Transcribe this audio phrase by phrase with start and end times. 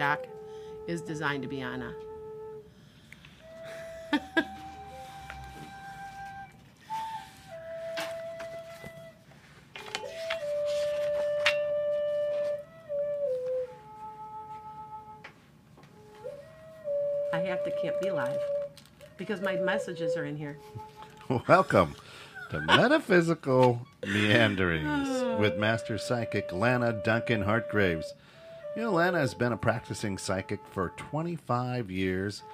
[0.00, 0.26] TikTok
[0.86, 1.92] is designed to be Anna.
[17.34, 18.40] I have to can't be live
[19.18, 20.56] because my messages are in here.
[21.46, 21.94] Welcome
[22.48, 28.14] to Metaphysical Meanderings with Master Psychic Lana Duncan Hartgraves.
[28.76, 32.44] You know, Lana has been a practicing psychic for 25 years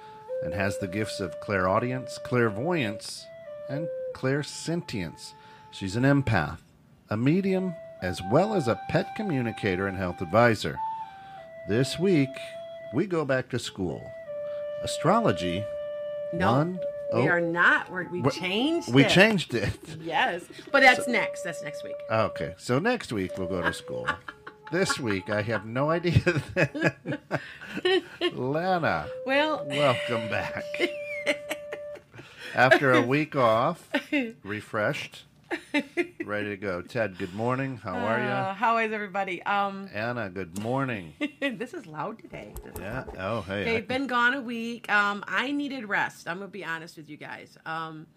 [0.43, 3.23] and has the gifts of clairaudience, clairvoyance,
[3.69, 5.33] and clairsentience.
[5.69, 6.59] She's an empath,
[7.11, 10.79] a medium, as well as a pet communicator and health advisor.
[11.69, 12.29] This week,
[12.95, 14.01] we go back to school.
[14.83, 15.63] Astrology.
[16.33, 16.79] No,
[17.13, 17.91] we oh, are not.
[17.91, 19.09] We're, we changed We it.
[19.09, 19.77] changed it.
[20.01, 21.43] Yes, but that's next.
[21.43, 21.95] That's next week.
[22.11, 24.07] Okay, so next week we'll go to school.
[24.71, 26.41] this week I have no idea.
[28.33, 30.63] Lana, Well, welcome back.
[32.55, 33.87] After a week off,
[34.43, 35.25] refreshed,
[36.25, 36.81] ready to go.
[36.81, 37.77] Ted, good morning.
[37.77, 39.43] How are uh, how is everybody?
[39.43, 39.89] Um.
[39.93, 41.13] Anna, good morning.
[41.39, 42.53] this is loud today.
[42.65, 43.03] Is Yeah.
[43.05, 43.15] loud.
[43.19, 43.61] Oh, hey.
[43.61, 44.91] I- They've been gone a week.
[44.91, 46.27] Um, I needed rest.
[46.27, 47.57] I'm gonna be honest with you guys.
[47.65, 48.07] Um,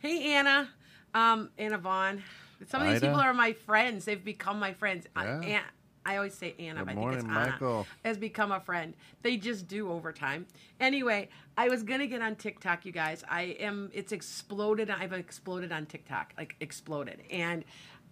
[0.00, 0.68] hey Anna,
[1.14, 2.22] um, Anna Vaughn.
[2.68, 3.06] Some of these Ida?
[3.08, 4.06] people are my friends.
[4.06, 5.06] They've become my friends.
[5.14, 5.40] Uh, Yeah.
[5.42, 5.64] Aunt,
[6.06, 7.50] I always say Anna, Good but I think it's morning, Anna.
[7.50, 7.86] Michael.
[8.04, 8.94] Has become a friend.
[9.22, 10.46] They just do over time.
[10.80, 13.24] Anyway, I was gonna get on TikTok, you guys.
[13.28, 13.90] I am.
[13.92, 14.88] It's exploded.
[14.88, 17.64] I've exploded on TikTok, like exploded, and.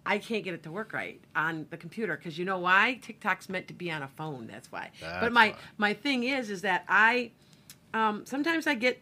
[0.06, 2.98] I can't get it to work right on the computer because you know why?
[3.00, 4.47] TikTok's meant to be on a phone.
[4.47, 4.91] That's why.
[5.00, 5.56] but my why.
[5.78, 7.31] my thing is, is that I
[7.95, 9.00] um, sometimes I get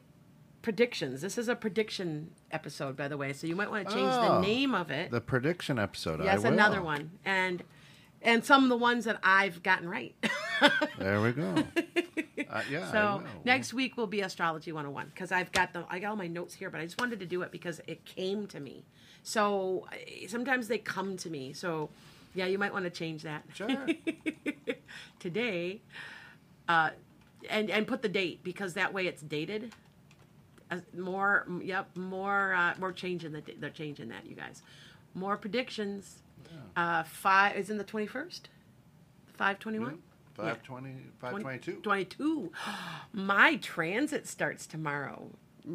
[0.63, 1.21] predictions.
[1.21, 4.35] This is a prediction episode, by the way, so you might want to change Oh,
[4.37, 5.11] the name of it.
[5.11, 6.21] the prediction episode.
[6.21, 7.65] I yes, another one, and
[8.23, 10.15] and some of the ones that I've gotten right.
[10.97, 11.57] There we go.
[12.49, 12.93] Uh, yeah.
[12.93, 16.29] So next week will be astrology 101 because I've got the I got all my
[16.29, 18.85] notes here, but I just wanted to do it because it came to me.
[19.25, 19.89] So
[20.29, 21.53] sometimes they come to me.
[21.53, 21.91] So
[22.35, 23.43] yeah, you might want to change that.
[23.53, 23.69] Sure.
[25.19, 25.81] today
[26.69, 26.91] uh,
[27.51, 29.73] and and put the date because that way it's dated
[30.71, 34.63] uh, more yep more uh, we're changing the they're changing that you guys
[35.15, 36.19] more predictions
[36.77, 38.43] uh five is in the 21st
[39.35, 39.99] 521
[40.35, 41.81] 520, 522.
[41.83, 42.53] 22
[43.13, 45.29] my transit starts tomorrow.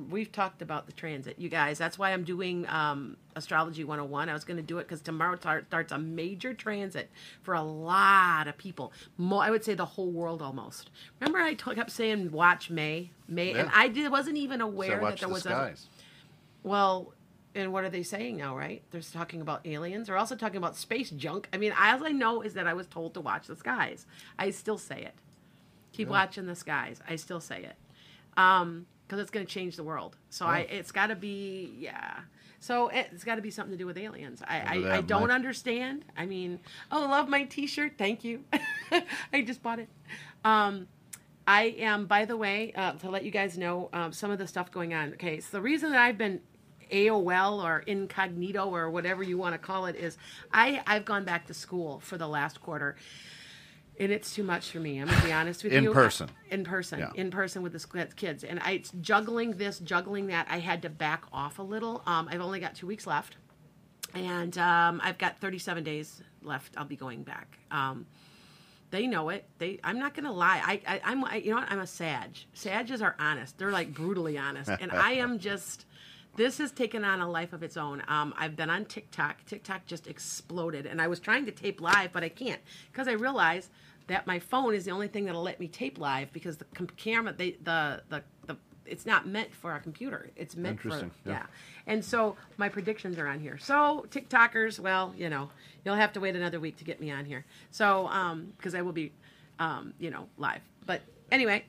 [0.09, 1.78] We've talked about the transit you guys.
[1.78, 5.35] That's why i'm doing um, astrology 101 i was going to do it because tomorrow
[5.38, 7.09] tar- starts a major transit
[7.44, 8.91] for a lot of people.
[9.17, 10.89] Mo- i would say the whole world almost.
[11.22, 13.11] Remember i t- kept saying watch may.
[13.29, 15.88] May and i did, wasn't even So aware that watch there the was a skies.
[16.63, 17.13] well,
[17.57, 18.84] and what are they saying now, right?
[18.91, 20.07] They're talking about aliens.
[20.07, 21.50] They're also talking about space junk.
[21.51, 24.06] I mean, all I know is that I was told to watch the skies.
[24.38, 25.16] I still say it.
[25.91, 27.01] Keep watching the skies.
[27.09, 27.75] I still say it.
[28.40, 30.17] Um, because it's going to change the world.
[30.29, 32.19] So I, it's got to be, yeah.
[32.59, 34.44] So it's got to be something to do with aliens.
[34.46, 36.03] I, I, I don't understand.
[36.17, 36.59] I mean,
[36.91, 37.94] oh, love my T-shirt.
[37.97, 38.44] Thank you.
[39.34, 39.88] I just bought it.
[40.44, 40.88] Um,
[41.47, 44.47] I am, by the way, uh, to let you guys know um, some of the
[44.47, 45.13] stuff going on.
[45.13, 46.41] Okay, so the reason that I've been
[46.91, 50.17] AOL or incognito or whatever you want to call it is
[50.51, 52.95] I I've gone back to school for the last quarter.
[53.99, 54.99] And it's too much for me.
[54.99, 55.89] I'm gonna be honest with In you.
[55.89, 56.29] In person.
[56.51, 56.99] In person.
[56.99, 57.09] Yeah.
[57.15, 60.45] In person with the kids, and I, it's juggling this, juggling that.
[60.51, 62.03] I had to back off a little.
[62.05, 63.37] Um, I've only got two weeks left,
[64.13, 66.75] and um, I've got 37 days left.
[66.77, 67.57] I'll be going back.
[67.71, 68.05] Um,
[68.89, 69.45] they know it.
[69.57, 69.79] They.
[69.83, 70.61] I'm not gonna lie.
[70.63, 70.81] I.
[70.87, 71.25] I I'm.
[71.25, 71.71] I, you know what?
[71.71, 72.37] I'm a Sag.
[72.53, 73.57] Sages are honest.
[73.57, 75.85] They're like brutally honest, and I am just.
[76.37, 78.03] This has taken on a life of its own.
[78.07, 79.43] Um, I've been on TikTok.
[79.45, 82.61] TikTok just exploded, and I was trying to tape live, but I can't
[82.91, 83.71] because I realized
[84.05, 86.87] that my phone is the only thing that'll let me tape live because the com-
[86.95, 88.55] camera, they, the the the,
[88.85, 90.29] it's not meant for a computer.
[90.35, 91.31] It's meant for Interesting, yeah.
[91.31, 91.45] yeah.
[91.87, 93.57] And so my predictions are on here.
[93.57, 95.49] So TikTokers, well, you know,
[95.83, 97.45] you'll have to wait another week to get me on here.
[97.71, 99.11] So um, because I will be,
[99.57, 100.61] um, you know, live.
[100.85, 101.65] But anyway,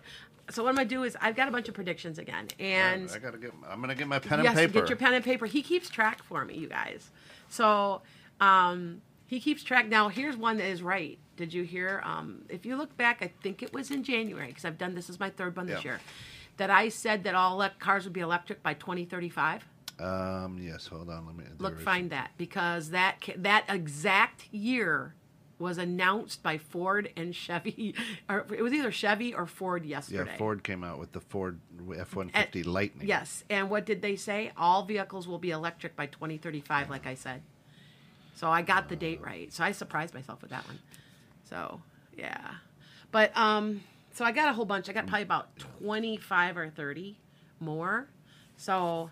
[0.50, 3.18] so what I'm gonna do is I've got a bunch of predictions again, and I
[3.18, 3.52] gotta get.
[3.68, 4.80] I'm gonna get my pen yes, and paper.
[4.80, 5.46] get your pen and paper.
[5.46, 7.10] He keeps track for me, you guys.
[7.48, 8.02] So
[8.40, 9.88] um, he keeps track.
[9.88, 11.18] Now here's one that is right.
[11.36, 12.02] Did you hear?
[12.04, 15.08] Um, if you look back, I think it was in January because I've done this
[15.10, 15.92] is my third one this Yeah.
[15.92, 16.00] year.
[16.56, 19.64] That I said that all cars would be electric by 2035.
[20.00, 20.58] Um.
[20.60, 20.86] Yes.
[20.86, 21.26] Hold on.
[21.26, 25.14] Let me Look, find that because that that exact year
[25.58, 27.94] was announced by Ford and Chevy,
[28.28, 30.30] or it was either Chevy or Ford yesterday.
[30.30, 30.36] Yeah.
[30.36, 31.60] Ford came out with the Ford
[31.96, 33.08] F-150 Lightning.
[33.08, 34.52] Yes, and what did they say?
[34.56, 37.42] All vehicles will be electric by 2035, like I said.
[38.34, 39.52] So I got the date right.
[39.52, 40.78] So I surprised myself with that one.
[41.44, 41.80] So
[42.16, 42.54] yeah,
[43.10, 43.82] but um,
[44.12, 44.88] So I got a whole bunch.
[44.88, 45.48] I got probably about
[45.80, 47.18] 25 or 30
[47.60, 48.08] more.
[48.56, 49.10] So.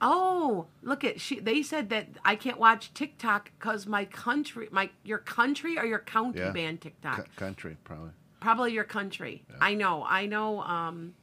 [0.00, 1.40] Oh, look at she.
[1.40, 5.98] They said that I can't watch TikTok because my country, my your country or your
[5.98, 6.50] county Yeah.
[6.52, 7.18] banned TikTok.
[7.26, 8.10] C- country, probably.
[8.40, 9.44] Probably your country.
[9.60, 10.02] I know.
[10.08, 10.62] I know.
[10.62, 11.14] Um,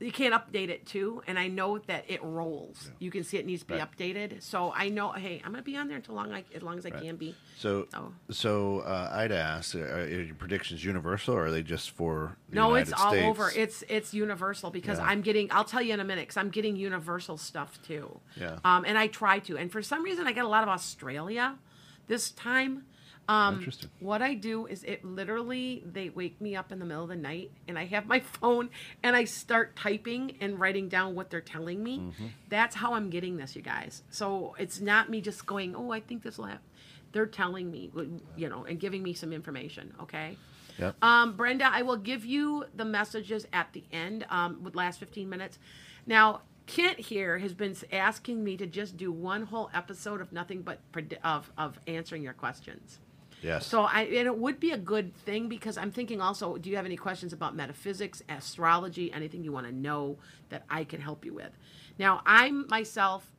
[0.00, 2.90] you can't update it too, and I know that it rolls.
[2.98, 3.96] You can see it needs to be Right.
[3.96, 4.42] updated.
[4.42, 5.12] So I know.
[5.12, 7.34] Hey, I'm gonna be on there until long, I, as long as I can be.
[7.58, 8.12] So, Oh.
[8.30, 12.56] so uh, I'd ask: are, are your predictions universal, or are they just for the
[12.56, 13.28] No, United it's all States?
[13.28, 13.50] over.
[13.54, 15.04] It's it's universal because Yeah.
[15.06, 15.48] I'm getting.
[15.52, 18.20] I'll tell you in a minute because I'm getting universal stuff too.
[18.36, 18.58] Yeah.
[18.64, 21.58] Um, and I try to, and for some reason I get a lot of Australia
[22.06, 22.84] this time.
[23.30, 23.90] Um, Interesting.
[24.00, 27.14] What I do is it literally they wake me up in the middle of the
[27.14, 28.70] night and I have my phone
[29.04, 31.98] and I start typing and writing down what they're telling me.
[32.00, 32.26] Mm-hmm.
[32.48, 34.02] That's how I'm getting this, you guys.
[34.10, 36.64] So it's not me just going, oh, I think this will happen.
[37.12, 37.92] They're telling me,
[38.36, 39.94] you know, and giving me some information.
[40.02, 40.36] Okay.
[40.80, 40.96] Yep.
[41.00, 45.28] Um, Brenda, I will give you the messages at the end um, with last 15
[45.28, 45.60] minutes.
[46.04, 50.62] Now, Kent here has been asking me to just do one whole episode of nothing
[50.62, 52.98] but pred- of, of answering your questions.
[53.42, 53.66] Yes.
[53.66, 56.76] So I and it would be a good thing because I'm thinking also, do you
[56.76, 61.24] have any questions about metaphysics, astrology, anything you want to know that I can help
[61.24, 61.50] you with?
[61.98, 63.30] Now, I'm myself,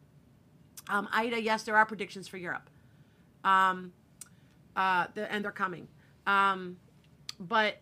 [0.89, 1.41] um, Ida.
[1.41, 2.69] Yes, there are predictions for Europe,
[3.43, 3.93] um,
[4.75, 5.87] uh, the, and they're coming.
[6.27, 6.77] Um,
[7.39, 7.77] but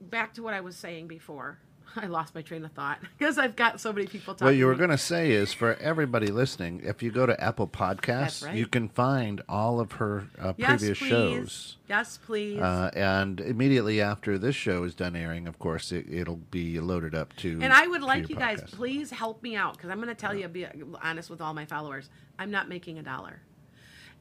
[0.00, 1.58] back to what I was saying before.
[1.96, 4.46] I lost my train of thought because I've got so many people talking.
[4.46, 7.68] what you were going to say is for everybody listening, if you go to Apple
[7.68, 8.54] Podcasts, right.
[8.54, 11.08] you can find all of her uh, yes, previous please.
[11.08, 11.76] shows.
[11.88, 12.60] Yes, please.
[12.60, 17.14] Uh, and immediately after this show is done airing, of course, it, it'll be loaded
[17.14, 17.58] up to.
[17.62, 20.34] And I would like you guys, please help me out because I'm going to tell
[20.34, 20.66] you, be
[21.02, 23.40] honest with all my followers, I'm not making a dollar.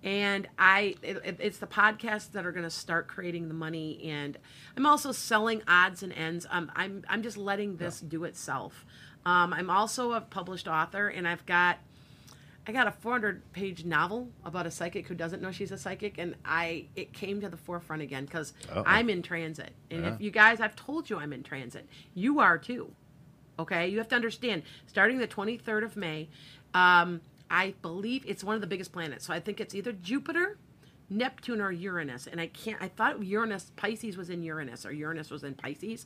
[0.03, 4.01] And I, it, it- it's the podcasts that are going to start creating the money.
[4.09, 4.38] And
[4.75, 6.45] I'm also selling odds and ends.
[6.49, 8.85] Um, I'm, I'm just letting this do itself.
[9.25, 11.79] Um, I'm also a published author, and I've got,
[12.65, 16.17] I got a 400 page novel about a psychic who doesn't know she's a psychic,
[16.17, 18.53] and I, it came to the forefront again because
[18.85, 19.71] I'm in transit.
[19.91, 20.13] And Yeah.
[20.13, 21.89] if you guys, I've told you I'm in transit.
[22.13, 22.91] You are too.
[23.59, 24.61] Okay, you have to understand.
[24.85, 26.29] Starting the 23rd of May,
[26.73, 29.25] um, I believe it's one of the biggest planets.
[29.25, 30.57] So I think it's either Jupiter,
[31.09, 32.27] Neptune, or Uranus.
[32.27, 32.81] And I can't.
[32.81, 36.05] I thought Uranus, Pisces was in Uranus, or Uranus was in Pisces.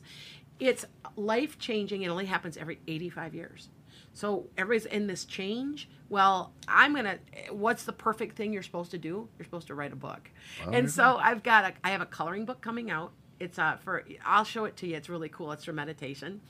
[0.60, 0.86] It's
[1.16, 2.02] life changing.
[2.02, 3.68] It only happens every 85 years.
[4.14, 5.88] So everybody's in this change.
[6.08, 7.18] Well, I'm gonna.
[7.50, 9.28] What's the perfect thing you're supposed to do?
[9.38, 10.30] You're supposed to write a book.
[10.70, 11.72] and so I've got a.
[11.82, 13.12] I have a coloring book coming out.
[13.40, 14.04] It's uh for.
[14.24, 14.96] I'll show it to you.
[14.96, 15.50] It's really cool.
[15.52, 16.40] It's for meditation.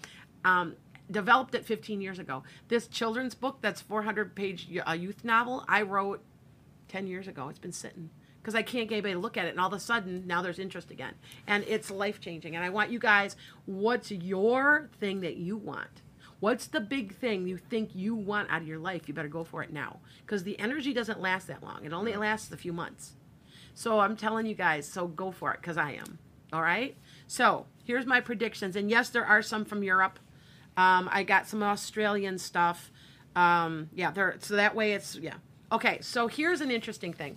[0.44, 0.75] Um,
[1.12, 2.43] developed it 15 years ago.
[2.69, 6.23] This children's book that's 400 page uh, youth novel I wrote
[6.88, 7.49] 10 years ago.
[7.49, 8.11] It's been sitting
[8.41, 9.50] because I can't get anybody to look at it.
[9.50, 11.14] And all of a sudden, now there's interest again.
[11.47, 12.56] And it's life changing.
[12.56, 13.37] And I want you guys,
[13.67, 16.03] what's your thing that you want?
[16.41, 19.06] What's the big thing you think you want out of your life?
[19.06, 21.85] You better go for it now because the energy doesn't last that long.
[21.85, 23.12] It only lasts a few months.
[23.75, 26.19] So I'm telling you guys, so go for it because I am.
[26.53, 26.97] All right.
[27.29, 28.75] So here's my predictions.
[28.75, 30.19] And yes, there are some from Europe.
[30.77, 32.91] Um, I got some Australian stuff.
[33.37, 34.37] Um, yeah, there.
[34.41, 35.35] So that way it's yeah.
[35.71, 35.99] Okay.
[36.01, 37.37] So here's an interesting thing.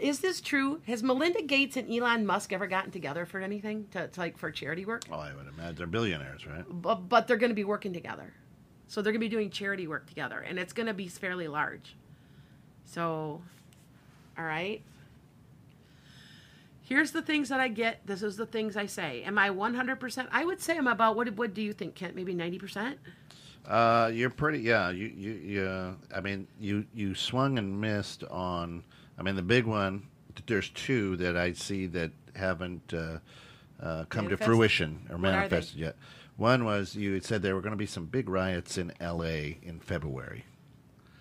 [0.00, 0.80] Is this true?
[0.86, 4.50] Has Melinda Gates and Elon Musk ever gotten together for anything to, to like for
[4.52, 5.02] charity work?
[5.10, 6.64] Oh, I would imagine they're billionaires, right?
[6.68, 8.32] But, but they're going to be working together.
[8.86, 11.48] So they're going to be doing charity work together, and it's going to be fairly
[11.48, 11.96] large.
[12.84, 13.42] So,
[14.38, 14.80] all right.
[16.84, 18.06] Here's the things that I get.
[18.06, 19.22] This is the things I say.
[19.24, 20.28] Am I 100%?
[20.30, 22.14] I would say I'm about, what, what do you think, Kent?
[22.14, 22.96] Maybe 90%?
[23.66, 24.58] Uh, you're pretty.
[24.58, 25.96] Yeah, you you you.
[26.14, 28.84] I mean, you you swung and missed on.
[29.18, 30.02] I mean, the big one.
[30.46, 33.20] There's two that I see that haven't uh,
[33.82, 35.36] uh, come to fruition or What are they?
[35.38, 35.96] manifested yet.
[36.36, 39.56] One was you had said there were going to be some big riots in L.A.
[39.62, 40.44] in February,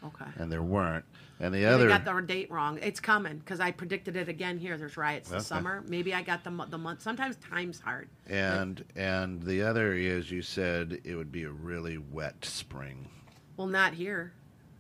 [0.05, 0.25] Okay.
[0.37, 1.05] and there weren't.
[1.43, 2.79] And the other, I got the date wrong.
[2.81, 4.77] It's coming because I predicted it again here.
[4.77, 5.59] There's riots this Okay.
[5.59, 5.83] summer.
[5.87, 7.01] Maybe I got the, mo- the month.
[7.01, 8.07] Sometimes time's hard.
[8.29, 13.09] and and the other is you said it would be a really wet spring.
[13.57, 14.31] Well, not here.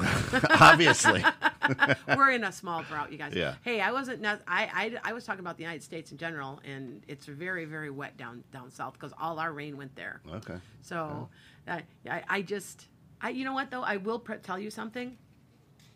[0.60, 1.24] Obviously,
[2.18, 3.34] We're in a small drought, you guys.
[3.34, 3.56] Yeah.
[3.64, 4.22] Hey, I wasn't.
[4.22, 7.66] Not, I, I I was talking about the United States in general, and it's very
[7.66, 10.22] very wet down down south because all our rain went there.
[10.34, 10.56] okay.
[10.82, 11.30] So,
[11.68, 12.88] uh, I I just
[13.22, 15.18] I you know what though I will pre- tell you something.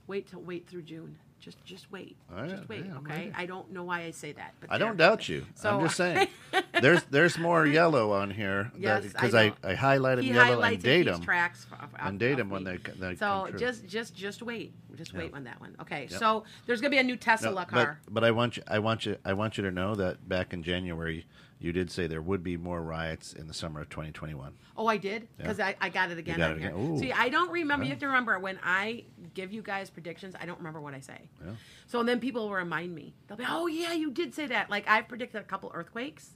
[0.09, 1.15] Wait till wait through June.
[1.39, 2.17] Just just wait.
[2.29, 2.83] Right, just wait.
[2.85, 3.17] yeah, okay.
[3.17, 3.31] maybe.
[3.35, 5.45] I don't know why I say that, but I don't doubt you.
[5.55, 6.27] So- I'm just saying.
[6.81, 9.55] there's there's more yellow on here Yes, because I I, know.
[9.63, 11.23] I, highlighted He yellow highlights and and keeps them.
[11.25, 12.71] tracks f- of- and of- 'em when me.
[12.71, 13.59] they c- they so true.
[13.59, 15.75] just just just wait just wait on that one.
[15.79, 16.19] Okay, Yep.
[16.19, 17.99] so there's gonna be a new Tesla No, car.
[18.07, 20.51] but but I want you I want you I want you to know that back
[20.53, 21.25] in January
[21.59, 24.53] you did say there would be more riots in the summer of 2021.
[24.77, 26.97] Oh, I did because I, I got it again got it again.
[26.97, 27.83] See, I don't remember.
[27.83, 31.01] You have to remember when I give you guys predictions, I don't remember what I
[31.01, 31.29] say.
[31.45, 31.51] Yeah.
[31.87, 33.13] So then people will remind me.
[33.27, 36.35] They'll be, "Oh yeah, you did say that." Like I've predicted a couple earthquakes,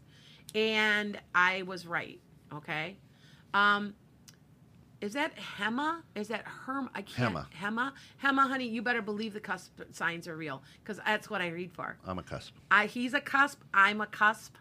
[0.53, 2.19] and I was right.
[2.53, 2.97] Okay.
[3.53, 3.93] Um,
[5.03, 6.01] is that Hema?
[6.15, 6.89] Is that Herm?
[6.95, 7.35] I can't.
[7.35, 7.45] Hema.
[7.61, 7.91] Hema.
[8.23, 11.73] Hema, honey, you better believe the cusp signs are real because that's what I read
[11.73, 11.97] for.
[12.05, 12.53] I'm a cusp.
[12.71, 13.61] I, he's a cusp.
[13.73, 14.55] I'm a cusp.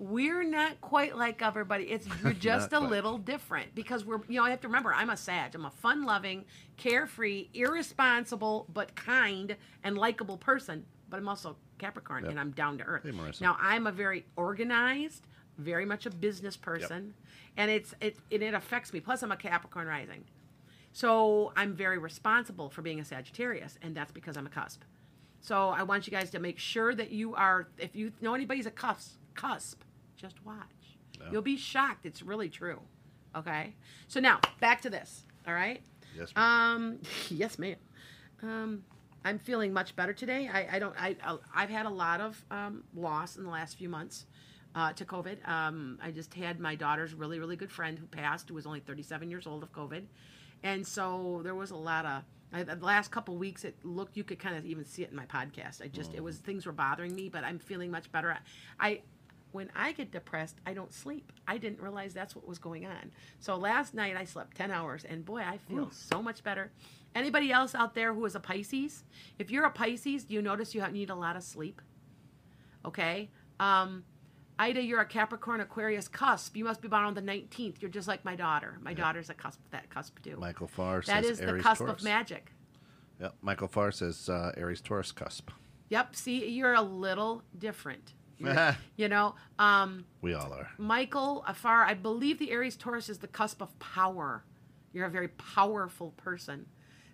[0.00, 1.84] We're not quite like everybody.
[1.84, 2.90] It's we're just a quite.
[2.90, 5.54] little different because we're you know I have to remember I'm a Sag.
[5.54, 6.46] I'm a fun-loving,
[6.78, 10.86] carefree, irresponsible but kind and likable person.
[11.10, 12.30] But I'm also Capricorn Yep.
[12.30, 13.02] and I'm down to earth.
[13.04, 15.26] Hey, now I'm a very organized,
[15.58, 17.12] very much a business person,
[17.58, 19.00] and it's it and it affects me.
[19.00, 20.24] Plus I'm a Capricorn rising.
[20.92, 24.82] So I'm very responsible for being a Sagittarius, and that's because I'm a cusp.
[25.40, 28.66] So I want you guys to make sure that you are, if you know anybody's
[28.66, 29.82] a cusp, cusp,
[30.20, 30.56] just watch.
[31.30, 32.06] You'll be shocked.
[32.06, 32.80] It's really true.
[33.36, 33.74] Okay.
[34.08, 35.24] So now back to this.
[35.46, 35.80] All right.
[36.16, 36.34] Yes.
[36.34, 36.44] ma'am.
[36.44, 36.98] Um,
[37.30, 37.76] yes, ma'am.
[38.42, 38.84] Um,
[39.24, 40.48] I'm feeling much better today.
[40.52, 40.94] I, I don't.
[40.98, 41.16] I
[41.54, 44.26] I've had a lot of um, loss in the last few months
[44.74, 45.46] uh, to COVID.
[45.48, 48.80] Um, I just had my daughter's really really good friend who passed, who was only
[48.80, 50.04] 37 years old of COVID,
[50.62, 52.22] and so there was a lot of.
[52.52, 55.16] I, the last couple weeks, it looked you could kind of even see it in
[55.16, 55.82] my podcast.
[55.82, 58.36] I just it was things were bothering me, but I'm feeling much better.
[58.80, 59.02] I
[59.52, 61.32] when I get depressed, I don't sleep.
[61.46, 63.10] I didn't realize that's what was going on.
[63.38, 66.70] So last night I slept 10 hours and boy, I feel so much better.
[67.14, 69.04] Anybody else out there who is a Pisces?
[69.38, 71.82] If you're a Pisces, do you notice you need a lot of sleep?
[72.84, 73.30] Okay.
[73.58, 74.04] Um,
[74.58, 76.56] Ida, you're a Capricorn Aquarius cusp.
[76.56, 77.80] You must be born on the 19th.
[77.80, 78.78] You're just like my daughter.
[78.82, 80.36] My daughter's a cusp, that cusp too.
[80.36, 82.00] Michael Farr that says is the cusp Taurus.
[82.00, 82.52] of magic.
[83.20, 83.34] Yep.
[83.42, 85.50] Michael Farr says uh, Aries Taurus cusp.
[85.88, 86.14] Yep.
[86.14, 88.12] See, you're a little different.
[88.96, 90.70] You're- know, um, we all are.
[90.78, 94.44] Michael Afar, I believe the Aries Taurus is the cusp of power.
[94.92, 96.66] You're a very powerful person.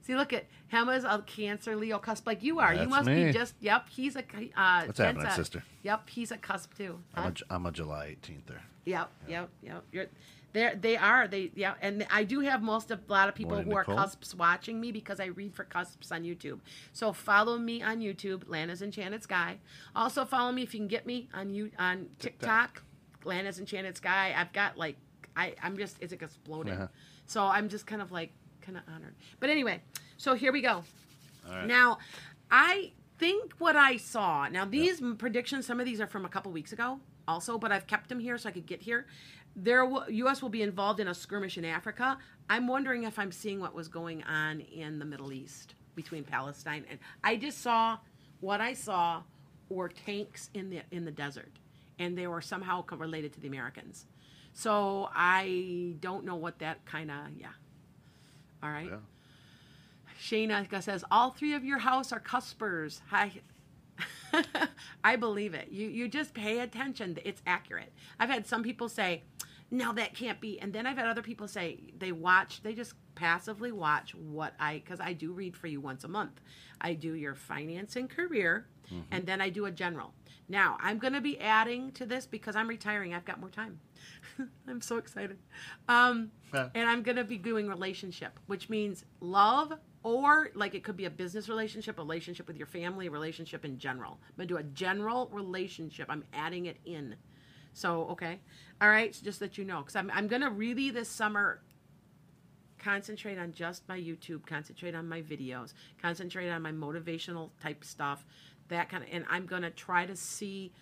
[0.02, 2.72] See, look at Hema's a Cancer Leo cusp like you are.
[2.72, 3.24] you must me.
[3.24, 3.88] be just yep.
[3.90, 4.20] He's a
[4.56, 5.64] uh, What's happening, a- sister?
[5.82, 7.00] Yep, he's a cusp too.
[7.14, 7.28] I'm huh?
[7.28, 8.62] a, J- I'm a July 18th there.
[8.84, 9.82] Yep, yep, yep.
[9.90, 10.06] You're,
[10.56, 13.56] they they are they yeah, and I do have most of a lot of people
[13.56, 13.96] Morning, who are Nicole.
[13.96, 16.60] cusps watching me because I read for cusps on YouTube.
[16.92, 19.58] So follow me on YouTube, Lana's Enchanted Sky.
[19.94, 22.82] Also follow me if you can get me on you on TikTok,
[23.24, 24.34] Lana's Enchanted Sky.
[24.36, 24.96] I've got like
[25.36, 26.72] I I'm just it's like exploding.
[26.72, 26.88] Uh-huh.
[27.26, 28.32] So I'm just kind of like
[28.62, 29.14] kind of honored.
[29.38, 29.82] But anyway,
[30.16, 30.84] so here we go.
[31.48, 31.66] All right.
[31.66, 31.98] Now,
[32.50, 34.48] I think what I saw.
[34.48, 37.72] Now, these m predictions, some of these are from a couple weeks ago, also, but
[37.72, 39.06] I've kept them here so I could get here.
[39.56, 40.42] There, U.S.
[40.42, 42.18] will be involved in a skirmish in Africa.
[42.50, 46.84] I'm wondering if I'm seeing what was going on in the Middle East between Palestine
[46.90, 46.98] and.
[47.24, 47.98] I just saw
[48.40, 49.22] what I saw
[49.68, 51.52] were tanks in the in the desert,
[51.98, 54.06] and they were somehow co- related to the Americans.
[54.52, 57.48] So I don't know what that kind of yeah.
[58.62, 58.88] All right.
[58.90, 58.96] Yeah.
[60.20, 63.00] Shayna says, all three of your house are cuspers.
[63.10, 63.32] Hi.
[65.04, 65.68] I believe it.
[65.70, 67.18] You you just pay attention.
[67.24, 67.92] It's accurate.
[68.18, 69.22] I've had some people say,
[69.70, 70.60] no, that can't be.
[70.60, 74.74] And then I've had other people say they watch, they just passively watch what I,
[74.74, 76.40] because I do read for you once a month.
[76.80, 78.66] I do your finance and career,
[79.10, 80.12] and then I do a general.
[80.48, 83.14] Now, I'm going to be adding to this because I'm retiring.
[83.14, 83.80] I've got more time.
[84.68, 85.38] I'm so excited.
[85.88, 86.68] Um, Yeah.
[86.74, 89.72] and I'm going to be doing relationship, which means love
[90.04, 93.76] or like it could be a business relationship, a relationship with your family, relationship in
[93.78, 94.20] general.
[94.28, 96.06] I'm going to do a general relationship.
[96.08, 97.16] I'm adding it in.
[97.76, 98.38] So, okay.
[98.80, 99.14] All right.
[99.14, 101.60] So just that you know, because I'm, I'm going to really this summer
[102.78, 108.24] concentrate on just my YouTube, concentrate on my videos, concentrate on my motivational type stuff,
[108.68, 110.72] that kind of, and I'm going to try to see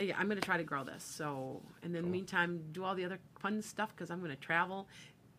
[0.00, 1.04] yeah, I'm going to try to grow this.
[1.04, 4.88] So, in the meantime, do all the other fun stuff because I'm going to travel.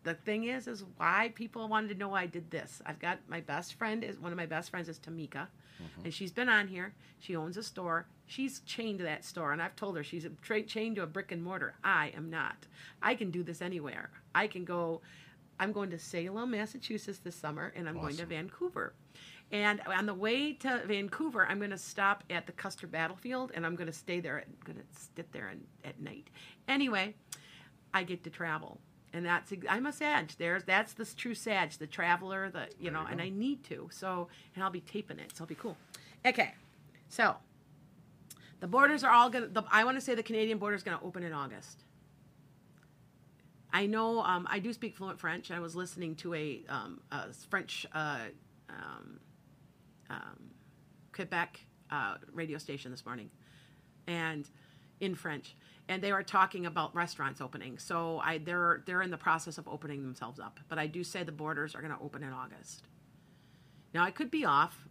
[0.04, 2.80] The thing is, is why people wanted to know why I did this.
[2.86, 5.48] I've got my best friend is one of my best friends is Tamika,
[5.80, 6.04] Mm-hmm.
[6.04, 6.94] and she's been on here.
[7.18, 8.06] She owns a store.
[8.26, 11.06] She's chained to that store, and I've told her she's a tra- chained to a
[11.06, 11.74] brick and mortar.
[11.84, 12.66] I am not.
[13.02, 14.10] I can do this anywhere.
[14.34, 15.00] I can go.
[15.60, 18.94] I'm going to Salem, Massachusetts this summer, and I'm going to Vancouver.
[19.52, 23.66] And on the way to Vancouver, I'm going to stop at the Custer Battlefield, and
[23.66, 24.38] I'm going to stay there.
[24.38, 26.28] I'm going to sit there and, at night.
[26.68, 27.14] Anyway,
[27.92, 28.80] I get to travel,
[29.12, 30.32] and that's I'm a Sag.
[30.38, 33.88] There's that's the true Sag, the traveler, the you know, and I need to.
[33.92, 35.76] So, and I'll be taping it, so it'll be cool.
[36.24, 36.54] Okay,
[37.08, 37.36] so
[38.60, 39.64] the borders are all going to.
[39.70, 41.84] I want to say the Canadian border is going to open in August.
[43.72, 45.50] I know um, I do speak fluent French.
[45.50, 48.18] I was listening to a, um, a French uh,
[48.68, 49.18] um,
[50.10, 50.50] um,
[51.12, 51.58] Quebec
[51.90, 53.30] uh, radio station this morning,
[54.06, 54.48] and
[55.02, 55.56] in French,
[55.88, 57.76] and they are talking about restaurants opening.
[57.76, 61.24] So I they're they're in the process of opening themselves up, but I do say
[61.24, 62.84] the borders are going to open in August.
[63.92, 64.88] Now I could be off,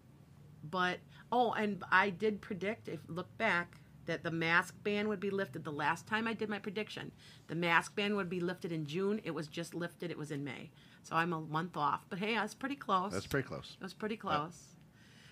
[0.69, 0.99] but
[1.31, 5.63] oh, and I did predict if look back that the mask ban would be lifted
[5.63, 7.11] the last time I did my prediction.
[7.47, 9.21] The mask ban would be lifted in June.
[9.23, 10.11] It was just lifted.
[10.11, 10.71] It was in May.
[11.03, 12.05] So I'm a month off.
[12.09, 13.13] But hey, that's pretty close.
[13.13, 13.77] That's pretty close.
[13.79, 14.75] It was pretty close.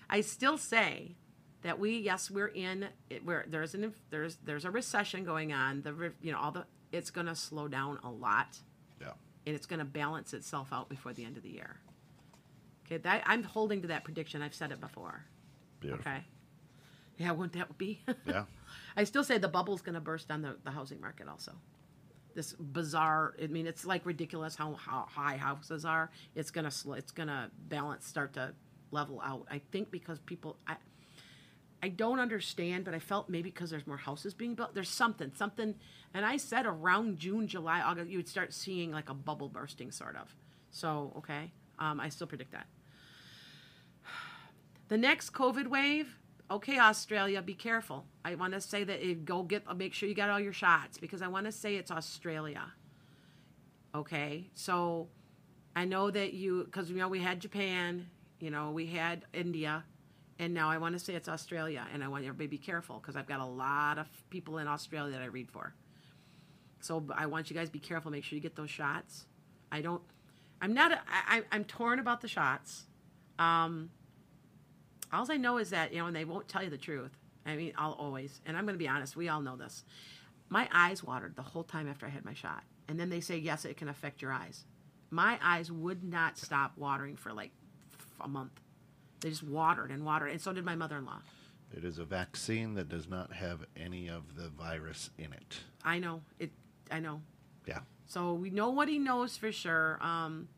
[0.08, 1.16] I still say
[1.62, 5.82] that we yes we're in it, where there's an there's there's a recession going on.
[5.82, 8.58] The you know all the it's going to slow down a lot
[9.00, 9.12] Yeah.
[9.46, 11.76] and it's going to balance itself out before the end of the year.
[12.84, 14.42] Okay, that, I'm holding to that prediction.
[14.42, 15.24] I've said it before.
[15.78, 16.10] Beautiful.
[16.10, 16.24] Okay.
[17.18, 18.02] Yeah, wouldn't that be?
[18.26, 18.44] Yeah.
[18.96, 21.52] I still say the bubble's going to burst on the, the housing market also.
[22.34, 26.10] This bizarre, I mean, it's like ridiculous how, how high houses are.
[26.34, 28.52] It's going to sl- it's going to balance, start to
[28.90, 29.46] level out.
[29.50, 30.76] I think because people, I,
[31.82, 34.74] I don't understand, but I felt maybe because there's more houses being built.
[34.74, 35.74] There's something, something,
[36.12, 39.90] and I said around June, July, August, you would start seeing like a bubble bursting,
[39.90, 40.34] sort of.
[40.70, 42.66] So okay, um, I still predict that.
[44.88, 46.16] The next COVID wave,
[46.50, 48.06] okay, Australia, be careful.
[48.24, 50.98] I want to say that it, go get, make sure you got all your shots
[50.98, 52.72] because I want to say it's Australia.
[53.94, 55.06] Okay, so
[55.76, 58.08] I know that you, because you know we had Japan,
[58.40, 59.84] you know we had India,
[60.40, 62.98] and now I want to say it's Australia, and I want everybody to be careful
[62.98, 65.74] because I've got a lot of people in Australia that I read for.
[66.80, 68.10] So I want you guys to be careful.
[68.10, 69.26] Make sure you get those shots.
[69.70, 70.00] I don't.
[70.62, 70.92] I'm not.
[70.92, 72.84] A, I, I'm torn about the shots.
[73.38, 73.90] Um,
[75.12, 77.12] all I know is that you know, and they won't tell you the truth.
[77.44, 79.16] I mean, I'll always, and I'm going to be honest.
[79.16, 79.84] We all know this.
[80.48, 83.36] My eyes watered the whole time after I had my shot, and then they say
[83.36, 84.64] yes, it can affect your eyes.
[85.10, 87.50] My eyes would not stop watering for like
[88.22, 88.58] a month.
[89.20, 91.20] They just watered and watered, and so did my mother-in-law.
[91.76, 95.58] It is a vaccine that does not have any of the virus in it.
[95.84, 96.50] I know it.
[96.90, 97.22] I know.
[97.66, 97.80] Yeah.
[98.06, 99.98] So we know what he knows for sure.
[100.02, 100.48] Um,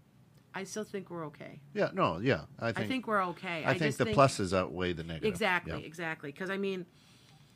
[0.54, 1.60] I still think we're okay.
[1.74, 1.90] Yeah.
[1.92, 2.18] No.
[2.18, 2.42] Yeah.
[2.58, 2.88] I I think.
[2.88, 3.62] think we're okay.
[3.66, 5.28] I, think just the pluses outweigh the negative.
[5.28, 5.86] Exactly, Yeah.
[5.86, 6.32] exactly.
[6.32, 6.86] Because I mean,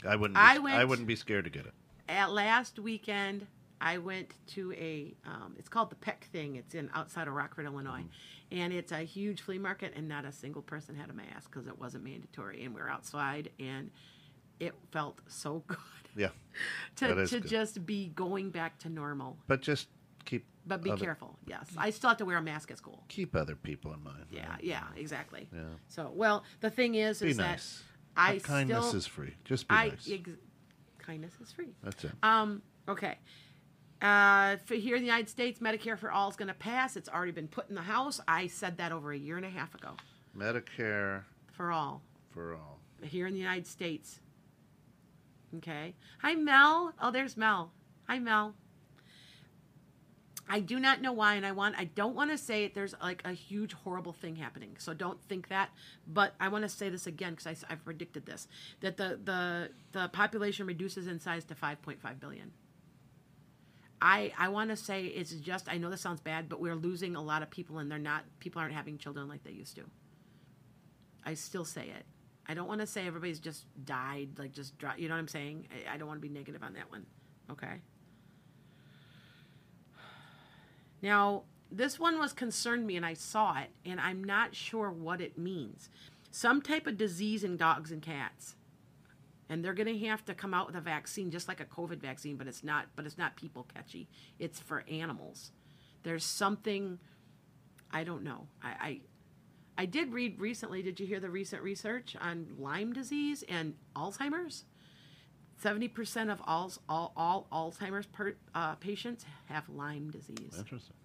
[0.06, 0.34] I wouldn't.
[0.36, 1.72] Be, I I, wouldn't be scared to get it.
[2.08, 3.46] at last weekend,
[3.80, 5.14] I went to a.
[5.24, 6.56] Um, it's called the Pec Thing.
[6.56, 8.08] It's in outside of Rockford, Illinois, Mm-hmm.
[8.52, 11.66] And it's a huge flea market, and not a single person had a mask because
[11.66, 13.90] it wasn't mandatory, and we're outside, and
[14.60, 15.76] it felt so good
[16.16, 16.28] Yeah.
[16.96, 17.48] to to good.
[17.48, 19.36] just be going back to normal.
[19.46, 19.88] But just
[20.24, 20.46] keep.
[20.66, 21.38] But be other, careful.
[21.46, 23.04] Yes, I still have to wear a mask at school.
[23.08, 24.24] Keep other people in mind.
[24.30, 24.64] Yeah, right?
[24.64, 25.48] yeah, exactly.
[25.54, 25.60] Yeah.
[25.88, 27.82] So, well, the thing is, Be is nice.
[28.16, 29.34] that I kindness still, is free.
[29.44, 30.08] Just be I nice.
[30.10, 30.30] ex-
[30.98, 31.68] kindness is free.
[31.84, 32.10] That's it.
[32.22, 33.18] Um, okay.
[34.02, 36.96] Uh, for here in the United States, Medicare for all is going to pass.
[36.96, 38.20] It's already been put in the House.
[38.28, 39.92] I said that over a year and a half ago.
[40.36, 42.80] Medicare For all for all.
[43.02, 44.20] here in the United States.
[45.56, 45.94] Okay.
[46.20, 46.92] Hi, Mel.
[47.00, 47.72] Oh, there's Mel.
[48.06, 48.54] Hi, Mel.
[50.48, 52.74] I do not know why, and I want I don't want to say it.
[52.74, 55.70] There's like a huge horrible thing happening, so don't think that.
[56.06, 58.46] But I want to say this again because I've predicted this
[58.80, 62.52] that the the the population reduces in size to 5.5 billion.
[64.00, 67.16] I I want to say it's just I know this sounds bad, but we're losing
[67.16, 69.84] a lot of people, and they're not people aren't having children like they used to.
[71.24, 72.04] I still say it.
[72.48, 75.28] I don't want to say everybody's just died, like just dry, you know what I'm
[75.28, 75.66] saying?
[75.88, 77.04] I, I don't want to be negative on that one.
[77.50, 77.80] Okay.
[81.02, 85.20] Now, this one was concerned me and I saw it and I'm not sure what
[85.20, 85.90] it means.
[86.30, 88.54] Some type of disease in dogs and cats.
[89.48, 91.98] And they're going to have to come out with a vaccine just like a COVID
[91.98, 94.08] vaccine, but it's not but it's not people catchy.
[94.38, 95.52] It's for animals.
[96.02, 96.98] There's something
[97.92, 98.48] I don't know.
[98.62, 99.00] I, I
[99.78, 100.82] I did read recently.
[100.82, 104.64] Did you hear the recent research on Lyme disease and Alzheimer's?
[105.58, 110.54] Seventy percent of all, all all Alzheimer's per, uh, patients have Lyme disease.
[110.58, 110.96] Interesting.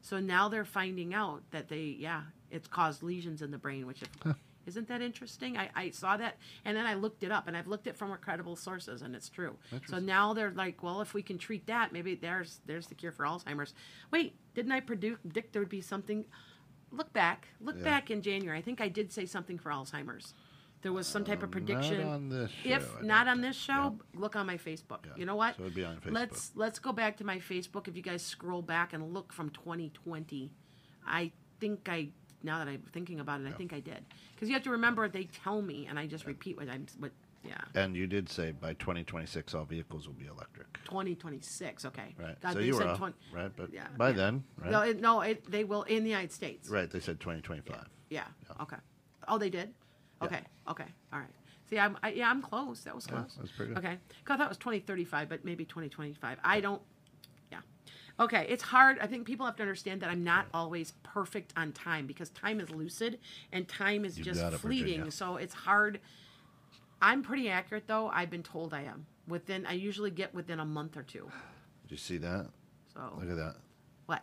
[0.00, 4.02] So now they're finding out that they, yeah, it's caused lesions in the brain, which
[4.02, 4.34] if,
[4.70, 5.56] isn't that interesting?
[5.58, 8.16] I, I saw that and then I looked it up and I've looked it from
[8.20, 9.56] credible sources and it's true.
[9.86, 13.12] So now they're like, well, if we can treat that, maybe there's there's the cure
[13.12, 13.74] for Alzheimer's.
[14.10, 16.24] Wait, didn't I predict there would be something?
[16.92, 17.84] Look back, look Yeah.
[17.84, 18.58] back in January.
[18.58, 20.34] I think I did say something for Alzheimer's.
[20.82, 22.00] There was some type of um, prediction.
[22.00, 22.70] Not on this show.
[22.70, 25.04] If I not on this show, look on my Facebook.
[25.04, 25.12] Yeah.
[25.16, 25.56] You know what?
[25.56, 26.12] So it'd be on Facebook.
[26.12, 27.86] Let's let's go back to my Facebook.
[27.86, 30.50] If you guys scroll back and look from 2020,
[31.06, 32.08] I think I
[32.42, 35.08] now that I'm thinking about it, I think I did because you have to remember
[35.08, 37.12] they tell me, and I just repeat what I'm what
[37.44, 37.56] Yeah.
[37.74, 40.72] And you did say by 2026 all vehicles will be electric.
[40.84, 41.84] 2026.
[41.86, 42.14] Okay.
[42.18, 42.40] Right.
[42.40, 43.50] God, so they you were said off, 20 right?
[43.56, 44.16] But Yeah, by yeah.
[44.16, 44.70] then, right?
[44.70, 46.68] No, it, no it, they will in the United States.
[46.68, 46.90] right.
[46.90, 47.86] They said 2025.
[48.10, 48.24] Yeah.
[48.60, 48.76] Okay.
[49.28, 49.72] Oh, they did.
[50.20, 50.26] Yeah.
[50.26, 50.40] Okay.
[50.68, 50.84] Okay.
[51.12, 51.28] All right.
[51.70, 52.80] See, I'm I, yeah, I'm close.
[52.80, 53.36] That was Yeah, close.
[53.38, 53.78] that's pretty good.
[53.84, 53.96] Okay.
[54.26, 56.38] thought it was 2035, but maybe 2025.
[56.42, 56.82] I don't.
[58.20, 58.46] Okay.
[58.48, 58.98] It's hard.
[59.00, 62.60] I think people have to understand that I'm not always perfect on time because time
[62.60, 63.18] is lucid
[63.52, 65.10] and time is You just it, fleeting.
[65.10, 66.00] So it's hard.
[67.02, 68.08] I'm pretty accurate though.
[68.08, 69.66] I've been told I am within.
[69.66, 71.30] I usually get within a month or two.
[71.82, 72.48] Did you see that?
[72.92, 73.56] So Look at that.
[74.06, 74.22] what?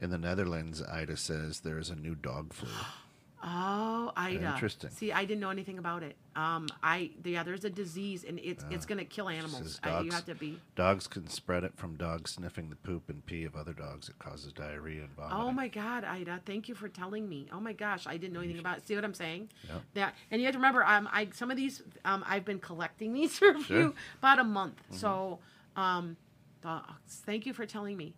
[0.00, 2.70] In the Netherlands, Ida says there is a new dog flu.
[3.42, 4.50] Oh, Ida.
[4.54, 4.90] Interesting.
[4.90, 6.16] See, I didn't know anything about it.
[6.34, 9.62] Um, I yeah, there's a disease and it's it's gonna kill animals.
[9.62, 10.60] Says Uh, you dogs- have to be.
[10.74, 14.08] Dogs can spread it from dogs sniffing the poop and pee of other dogs.
[14.08, 15.38] It causes diarrhea and vomiting.
[15.40, 16.40] Oh my God, Ida!
[16.46, 17.46] Thank you for telling me.
[17.52, 18.86] Oh my gosh, I didn't know anything about it.
[18.88, 19.50] See what I'm saying?
[19.94, 23.12] Yeah, and you have to remember, um, I some of these, um, I've been collecting
[23.12, 24.18] these for a few, Mm-hmm.
[24.18, 24.82] about a month.
[24.90, 25.38] So,
[25.76, 26.16] um,
[26.64, 28.14] uh, thank you for telling me.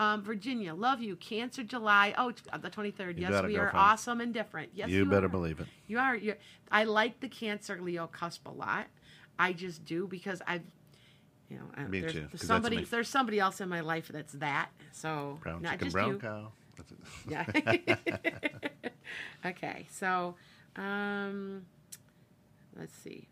[0.00, 1.14] Um, Virginia, love you.
[1.16, 2.14] Cancer July.
[2.16, 3.18] Oh, uh, the 23rd.
[3.18, 4.70] You yes, we are awesome and different.
[4.74, 5.28] Yes, you you, better are.
[5.28, 5.66] believe it.
[5.86, 6.16] You are.
[6.16, 6.36] You.
[6.72, 8.86] I like the Cancer Leo cusp a lot.
[9.38, 10.62] I just do because I've,
[11.50, 12.78] you know, uh, Me there's, too, there's somebody.
[12.78, 12.84] me.
[12.84, 14.70] There's somebody else in my life that's that.
[14.92, 16.18] So Brown not chicken, just brown you.
[16.18, 16.52] cow.
[16.78, 17.98] That's it.
[18.24, 18.88] Yeah.
[19.50, 20.34] okay, so
[20.76, 21.66] um,
[22.74, 23.28] let's see.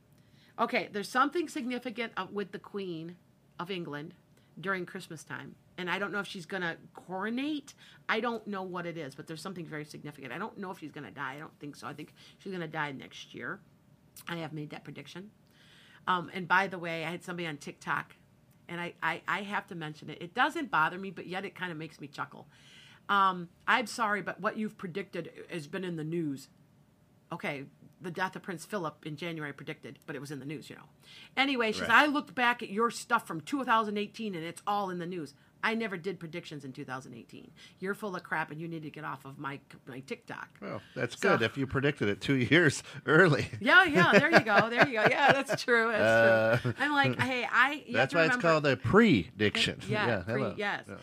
[0.59, 3.17] Okay, there's something significant uh, with the Queen
[3.59, 4.13] of England
[4.61, 5.55] during Christmas time.
[5.79, 7.73] And I don't know if she's going to coronate.
[8.09, 10.33] I don't know what it is, but there's something very significant.
[10.33, 11.35] I don't know if she's going to die.
[11.37, 11.87] I don't think so.
[11.87, 13.61] I think she's going to die next year.
[14.29, 15.31] I have made that prediction.
[16.09, 18.17] Um, and by the way, I had somebody on TikTok,
[18.69, 20.19] and I, I, I have to mention it.
[20.21, 22.49] It doesn't bother me, but yet it kind of makes me chuckle.
[23.09, 26.49] Um, I'm sorry, but what you've predicted has been in the news.
[27.33, 27.65] Okay,
[28.01, 30.77] the death of Prince Philip in January predicted, but it was in the news, you
[30.77, 30.83] know.
[31.37, 34.99] Anyway, she says, I looked back at your stuff from 2018 and it's all in
[34.99, 35.35] the news.
[35.63, 37.51] I never did predictions in 2018.
[37.81, 40.49] You're full of crap and you need to get off of my, my TikTok.
[40.61, 43.47] Well, that's So- good if you predicted it two years early.
[43.61, 44.71] Yeah, yeah, there you go.
[44.71, 45.07] There you go.
[45.11, 45.91] Yeah, that's true.
[45.93, 46.71] That's true.
[46.71, 47.85] Uh, I'm like, hey, I.
[47.93, 49.81] That's why it's called a prediction.
[49.89, 50.55] Yeah, pre- hello.
[50.57, 50.85] yes.
[50.89, 50.95] Yeah.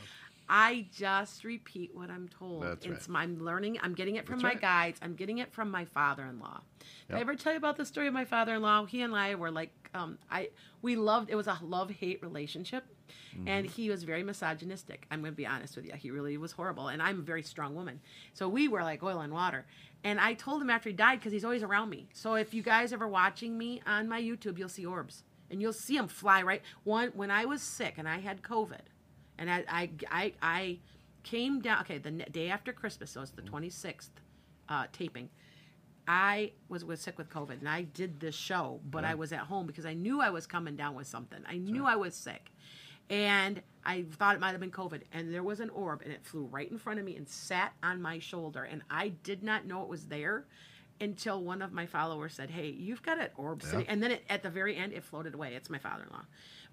[0.48, 2.64] I just repeat what I'm told.
[2.64, 3.10] That's it's right.
[3.10, 3.80] my, I'm learning.
[3.82, 4.62] I'm getting it from That's my right.
[4.62, 5.00] guides.
[5.02, 6.62] I'm getting it from my father-in-law.
[7.08, 7.22] Did I Yep.
[7.22, 8.86] ever tell you about the story of my father-in-law?
[8.86, 10.50] He and I were like, um, I
[10.82, 11.30] we loved.
[11.32, 12.86] It was a love-hate relationship,
[13.36, 13.48] Mm-hmm.
[13.48, 15.06] and he was very misogynistic.
[15.12, 15.94] I'm going to be honest with you.
[15.94, 18.00] He really was horrible, and I'm a very strong woman.
[18.34, 19.66] So we were like oil and water.
[20.04, 22.08] And I told him after he died because he's always around me.
[22.14, 25.74] So if you guys ever watching me on my YouTube, you'll see orbs, and you'll
[25.74, 26.62] see them fly right.
[26.84, 28.82] One when I was sick and I had COVID,
[29.38, 30.80] and I I I, I
[31.24, 31.82] came down.
[31.82, 34.10] Okay, the day after Christmas, so it's the 26th
[34.70, 35.30] uh, taping.
[36.08, 39.40] I was, was sick with COVID and I did this show, but I was at
[39.40, 41.40] home because I knew I was coming down with something.
[41.48, 42.52] I knew I was sick.
[43.10, 45.02] And I thought it might have been COVID.
[45.12, 47.74] And there was an orb and it flew right in front of me and sat
[47.84, 48.64] on my shoulder.
[48.64, 50.46] And I did not know it was there
[51.02, 53.88] until one of my followers said, Hey, you've got an orb sitting.
[53.88, 55.54] And then it, at the very end, it floated away.
[55.56, 56.26] It's my father in law.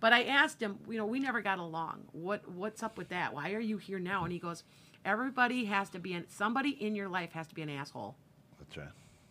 [0.03, 2.03] But I asked him, you know, we never got along.
[2.13, 3.33] What What's up with that?
[3.33, 4.25] Why are you here now?
[4.25, 4.65] And he goes,
[5.05, 8.17] Everybody has to be, an, somebody in your life has to be an asshole.
[8.59, 8.89] That's right.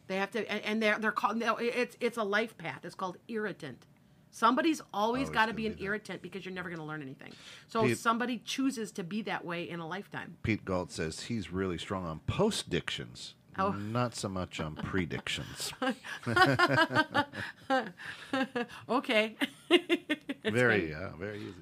[0.07, 1.41] They have to, and- and they're they're called.
[1.59, 2.85] It's it's a life path.
[2.85, 3.85] It's called irritant.
[4.33, 7.01] Somebody's always Always got to be an be irritant because you're never going to learn
[7.01, 7.33] anything.
[7.67, 10.37] So Pete- somebody chooses to be that way in a lifetime.
[10.41, 13.71] Pete Galt says he's really strong on post-dictions, Oh.
[13.71, 15.73] not so much on predictions.
[18.89, 19.35] Okay.
[20.53, 21.53] very, yeah, very easy.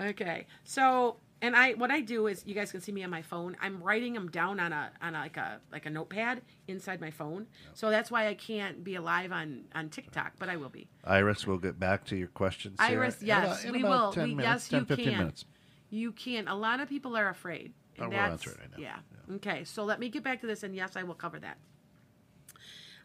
[0.00, 0.06] yeah.
[0.08, 0.46] Okay.
[0.64, 3.56] So, and I what I do is you guys can see me on my phone.
[3.60, 7.10] I'm writing them down on a on a, like a like a notepad inside my
[7.10, 7.46] phone.
[7.74, 10.88] So that's why I can't be alive on on TikTok, but I will be.
[11.04, 12.76] Iris, we'll get back to your questions.
[12.78, 14.12] Iris, in yes, about- in we will.
[14.12, 15.18] 10 We- minutes, yes, 10, you 15 can.
[15.18, 15.44] minutes.
[15.90, 16.48] You can.
[16.48, 17.72] A lot of people are afraid.
[17.98, 18.78] Oh, And we'll answer it right now.
[18.78, 19.34] Yeah.
[19.36, 19.64] Okay.
[19.64, 21.58] So let me get back to this, and yes, I will cover that.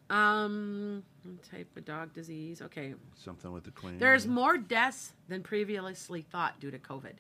[0.10, 1.04] Um,
[1.50, 2.62] type of dog disease.
[2.62, 2.94] Okay.
[3.16, 3.98] Something with the queen.
[3.98, 7.14] There's more deaths than previously thought due to COVID.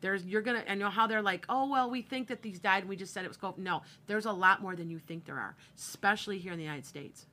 [0.00, 2.58] There's you're gonna and you know how they're like, oh well, we think that these
[2.58, 3.58] died and we just said it was COVID.
[3.58, 6.86] No, there's a lot more than you think there are, especially here in the United
[6.86, 7.26] States.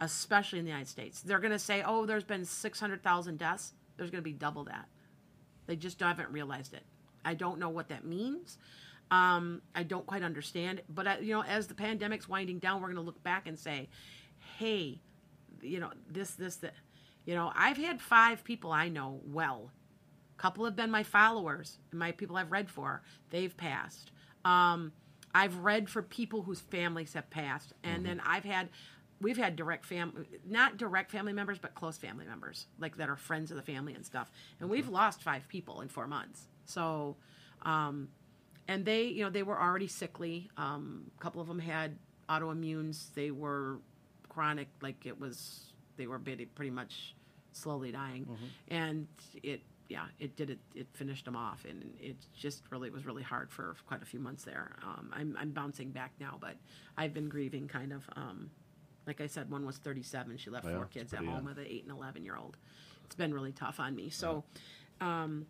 [0.00, 3.74] Especially in the United States, they're gonna say, oh, there's been six hundred thousand deaths.
[3.98, 4.88] There's gonna be double that.
[5.66, 6.84] They just haven't realized it.
[7.22, 8.56] I don't know what that means.
[9.10, 10.82] Um, I don't quite understand.
[10.88, 13.58] But I, you know, as the pandemic's winding down, we're going to look back and
[13.58, 13.88] say,
[14.58, 15.00] "Hey,
[15.62, 16.74] you know, this, this, that."
[17.26, 19.70] You know, I've had five people I know well.
[20.38, 23.02] A couple have been my followers, my people I've read for.
[23.28, 24.10] They've passed.
[24.44, 24.92] Um,
[25.34, 28.70] I've read for people whose families have passed, and then I've had
[29.20, 33.16] we've had direct fam, not direct family members, but close family members, like that are
[33.16, 34.30] friends of the family and stuff.
[34.60, 36.48] And we've lost five people in four months.
[36.64, 37.16] So,
[37.62, 38.08] um,
[38.70, 40.48] and they, you know, they were already sickly.
[40.56, 43.12] Um, a couple of them had autoimmunes.
[43.14, 43.80] They were
[44.28, 47.16] chronic, like it was, they were pretty, much
[47.52, 48.28] slowly dying.
[48.68, 49.08] And
[49.42, 50.60] it, yeah, it did it.
[50.76, 54.06] It finished them off, and it just really it was really hard for quite a
[54.06, 54.76] few months there.
[54.84, 56.54] Um, I'm I'm bouncing back now, but
[56.96, 58.08] I've been grieving kind of.
[58.14, 58.50] Um,
[59.08, 60.36] like I said, one was 37.
[60.36, 61.44] She left Yeah, four kids at home young.
[61.44, 62.56] with an eight and 11 year old.
[63.04, 64.10] It's been really tough on me.
[64.10, 64.44] So,
[65.00, 65.46] um,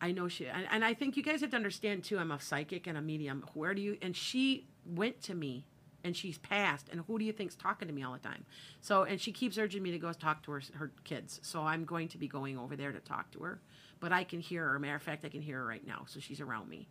[0.00, 2.18] I know she, and, and I think you guys have to understand too.
[2.18, 3.44] I'm a psychic and a medium.
[3.54, 3.96] Where do you?
[4.02, 5.64] And she went to me,
[6.04, 6.88] and she's passed.
[6.90, 8.44] And who do you think's talking to me all the time?
[8.80, 11.40] So, and she keeps urging me to go talk to her her kids.
[11.42, 13.60] So I'm going to be going over there to talk to her.
[13.98, 14.78] But I can hear her.
[14.78, 16.04] Matter of fact, I can hear her right now.
[16.06, 16.88] So she's around me.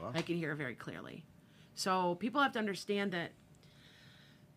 [0.00, 0.10] Wow.
[0.14, 1.24] I can hear her very clearly.
[1.76, 3.30] So people have to understand that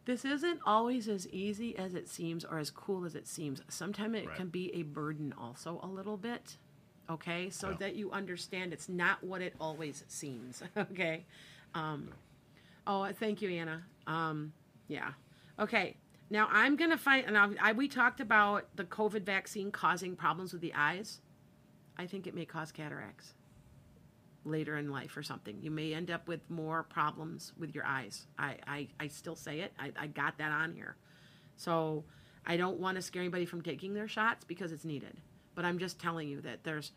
[0.06, 3.62] this isn't always as easy as it seems or as cool as it seems.
[3.70, 4.36] Sometimes it Right.
[4.36, 6.58] can be a burden also a little bit.
[7.12, 7.50] Okay?
[7.50, 7.78] So Yeah.
[7.80, 10.64] that you understand it's not what it always seems.
[10.78, 11.26] okay?
[11.74, 12.10] Um,
[12.88, 13.84] oh, thank you, Anna.
[14.08, 14.54] Um,
[14.88, 15.12] yeah.
[15.60, 15.96] Okay.
[16.30, 17.28] Now I'm gonna find.
[17.28, 21.20] And I, I, we talked about the COVID vaccine causing problems with the eyes.
[21.98, 23.34] I think it may cause cataracts
[24.46, 25.58] later in life or something.
[25.62, 28.26] You may end up with more problems with your eyes.
[28.40, 29.72] I, I, I still say it.
[29.78, 30.96] I, I got that on here.
[31.58, 32.06] So
[32.46, 35.16] I don't want to scare anybody from taking their shots because it's needed.
[35.56, 36.92] But I'm just telling you that there's,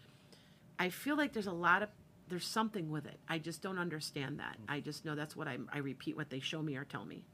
[0.78, 1.88] I feel like there's a lot of,
[2.28, 3.18] there's something with it.
[3.28, 4.56] I just don't understand that.
[4.68, 7.24] I just know that's what I, I repeat what they show me or tell me.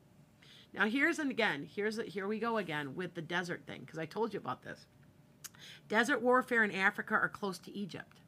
[0.72, 4.06] Now here's and again, here's here we go again with the desert thing because I
[4.06, 4.87] told you about this.
[5.88, 8.20] Desert warfare in Africa are close to Egypt.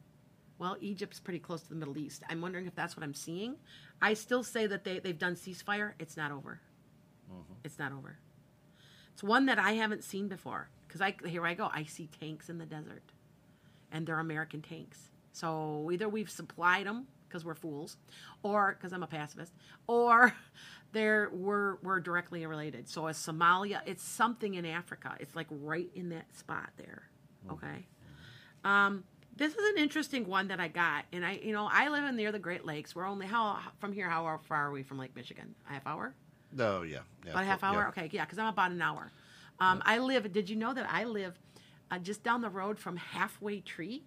[0.58, 2.22] Well, Egypt's pretty close to the Middle East.
[2.28, 3.56] I'm wondering if that's what I'm seeing.
[4.00, 5.92] I still say that they, they've done ceasefire.
[5.98, 6.60] It's not over.
[7.32, 7.54] Mm-hmm.
[7.64, 8.18] It's not over.
[9.12, 10.68] It's one that I haven't seen before.
[10.92, 11.70] Because I here I go.
[11.72, 13.02] I see tanks in the desert.
[13.90, 14.98] And they're American tanks.
[15.32, 17.96] So either we've supplied them because we're fools,
[18.42, 19.54] or because I'm a pacifist,
[19.86, 20.34] or
[20.92, 22.88] they're we're we're directly related.
[22.88, 25.16] So as Somalia, it's something in Africa.
[25.18, 27.04] It's like right in that spot there.
[27.50, 27.86] Okay.
[28.64, 32.04] Um, this is an interesting one that I got, and I, you know, I live
[32.04, 32.94] in near the Great Lakes.
[32.94, 34.10] We're only how from here?
[34.10, 35.54] How far are we from Lake Michigan?
[35.68, 36.14] A half hour?
[36.52, 37.30] No, yeah, yeah.
[37.30, 37.70] About a half yeah.
[37.70, 37.88] hour?
[37.88, 39.10] Okay, yeah, because I'm about an hour.
[39.62, 40.32] Um, I live.
[40.32, 41.38] Did you know that I live
[41.90, 44.02] uh, just down the road from Halfway Tree?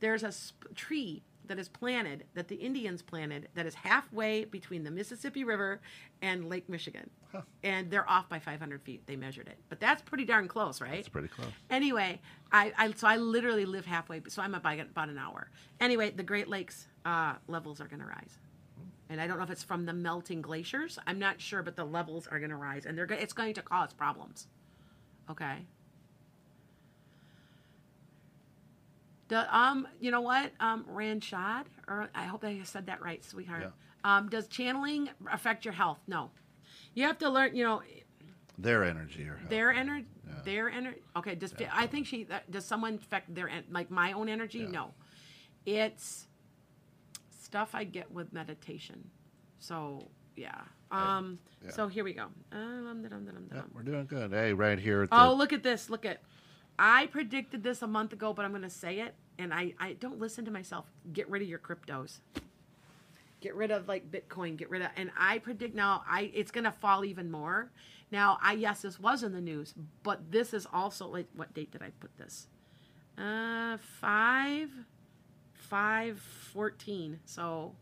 [0.00, 4.82] There's a sp- tree that is planted that the Indians planted that is halfway between
[4.82, 5.80] the Mississippi River
[6.22, 7.08] and Lake Michigan,
[7.62, 9.06] and they're off by 500 feet.
[9.06, 10.98] They measured it, but that's pretty darn close, right?
[10.98, 11.50] It's pretty close.
[11.70, 15.50] Anyway, I, I so I literally live halfway, so I'm about about an hour.
[15.78, 18.38] Anyway, the Great Lakes uh, levels are going to rise,
[19.08, 20.98] and I don't know if it's from the melting glaciers.
[21.06, 23.54] I'm not sure, but the levels are going to rise, and they're go- it's going
[23.54, 24.48] to cause problems.
[25.30, 25.66] Okay.
[29.28, 33.62] The, um, you know what, um, Ranchad, or I hope I said that right, sweetheart.
[33.62, 34.16] Yeah.
[34.18, 35.98] Um, does channeling affect your health?
[36.06, 36.30] No.
[36.94, 37.56] You have to learn.
[37.56, 37.82] You know,
[38.56, 40.34] Their energy or their energy Yeah.
[40.44, 44.28] their energy okay does i think she that, does someone affect their like my own
[44.30, 44.70] energy Yeah.
[44.70, 44.94] no
[45.66, 46.26] it's
[47.30, 49.10] stuff i get with meditation
[49.58, 50.60] so yeah.
[50.90, 51.70] Um Yeah.
[51.72, 52.26] so here we go.
[52.52, 53.70] Um, dum, dum, dum, Yeah, dum.
[53.74, 54.30] we're doing good.
[54.32, 55.90] Hey, right here at the oh look at this.
[55.90, 56.22] Look at
[56.78, 59.94] i predicted this a month ago but i'm going to say it and i i
[59.94, 60.86] don't listen to myself.
[61.12, 62.18] Get rid of your cryptos.
[63.40, 64.56] Get rid of like bitcoin.
[64.56, 67.70] Get rid of and i predict now i it's going to fall even more.
[68.12, 71.70] Now i yes this was in the news but this is also like what date
[71.72, 72.46] did i put this?
[73.18, 74.70] Uh 5
[75.54, 77.18] five fourteen.
[77.24, 77.74] so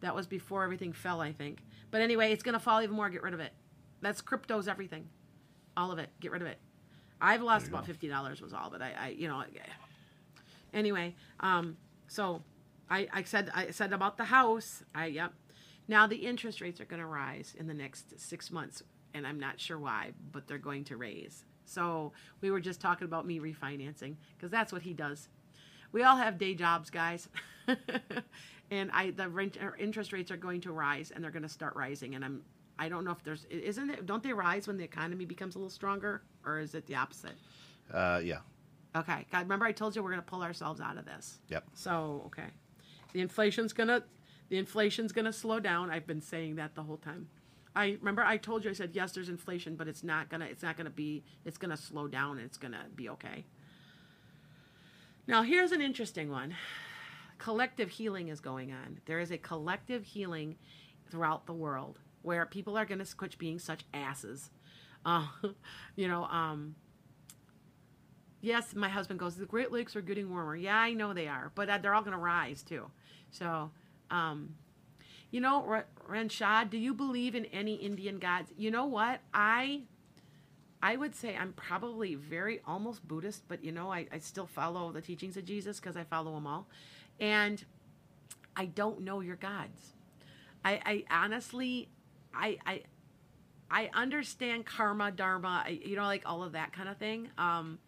[0.00, 1.58] that was before everything fell i think
[1.90, 3.08] but anyway it's going to fall even more.
[3.10, 3.52] Get rid of it.
[4.00, 5.08] That's cryptos everything.
[5.76, 6.10] All of it.
[6.20, 6.58] Get rid of it.
[7.20, 7.92] I've lost about go.
[7.92, 9.42] $50 was all but i, I you know
[10.72, 12.42] anyway um so
[12.90, 14.82] I, I said i said about the house.
[14.94, 15.32] I yep.
[15.88, 18.82] Now the interest rates are going to rise in the next six months
[19.14, 21.44] and i'm not sure why but they're going to raise.
[21.64, 25.28] So we were just talking about me refinancing because that's what he does.
[25.92, 27.28] We all have day jobs guys
[28.70, 31.74] and i the rent, interest rates are going to rise and they're going to start
[31.76, 32.42] rising and i'm
[32.78, 35.58] i don't know if there's isn't it don't they rise when the economy becomes a
[35.58, 37.34] little stronger or is it the opposite
[37.92, 38.40] uh, yeah,
[38.96, 39.26] Okay.
[39.30, 41.38] God, remember I told you we're going to pull ourselves out of this.
[41.48, 41.64] yep.
[41.74, 42.48] So, okay.
[43.12, 44.02] The inflation's going to
[44.48, 45.90] the inflation's going to slow down.
[45.90, 47.28] I've been saying that the whole time.
[47.76, 50.46] I remember I told you I said yes there's inflation, but it's not going to
[50.46, 53.08] it's not going to be it's going to slow down and it's going to be
[53.10, 53.44] okay.
[55.26, 56.54] Now, here's an interesting one.
[57.38, 59.00] Collective healing is going on.
[59.06, 60.56] There is a collective healing
[61.10, 64.50] throughout the world where people are going to quit being such asses.
[65.04, 65.26] Uh,
[65.96, 66.74] you know, um,
[68.40, 70.56] yes, my husband goes, the Great Lakes are getting warmer.
[70.56, 72.90] Yeah, I know they are, but uh, they're all going to rise too.
[73.30, 73.70] So,
[74.10, 74.54] um,
[75.30, 78.52] you know, Ranshad, do you believe in any Indian gods?
[78.56, 79.20] You know what?
[79.32, 79.82] I
[80.82, 84.92] I would say I'm probably very almost Buddhist, but you know, I, I still follow
[84.92, 86.66] the teachings of Jesus because I follow them all.
[87.18, 87.64] And
[88.56, 89.94] I don't know your gods.
[90.64, 91.88] I, I honestly,
[92.32, 92.82] I, I,
[93.70, 97.28] I understand karma, dharma, I, you know, like all of that kind of thing.
[97.38, 97.78] Um,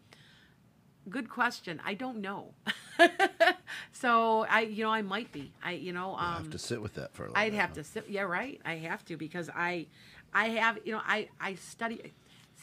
[1.09, 1.81] good question.
[1.85, 2.55] I don't know.
[3.93, 5.53] so I, you know, I might be.
[5.63, 7.61] I, you know, I um, have to sit with that for a little I'd bit,
[7.61, 7.75] have huh?
[7.77, 8.05] to sit.
[8.09, 8.61] Yeah, right.
[8.65, 9.87] I have to because I,
[10.35, 10.79] I have.
[10.85, 12.13] You know, I I study.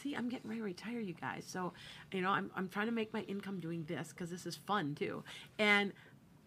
[0.02, 1.44] See, I'm getting ready to retire, you guys.
[1.46, 1.72] So,
[2.12, 4.94] you know, I'm I'm trying to make my income doing this because this is fun
[4.94, 5.24] too,
[5.58, 5.92] and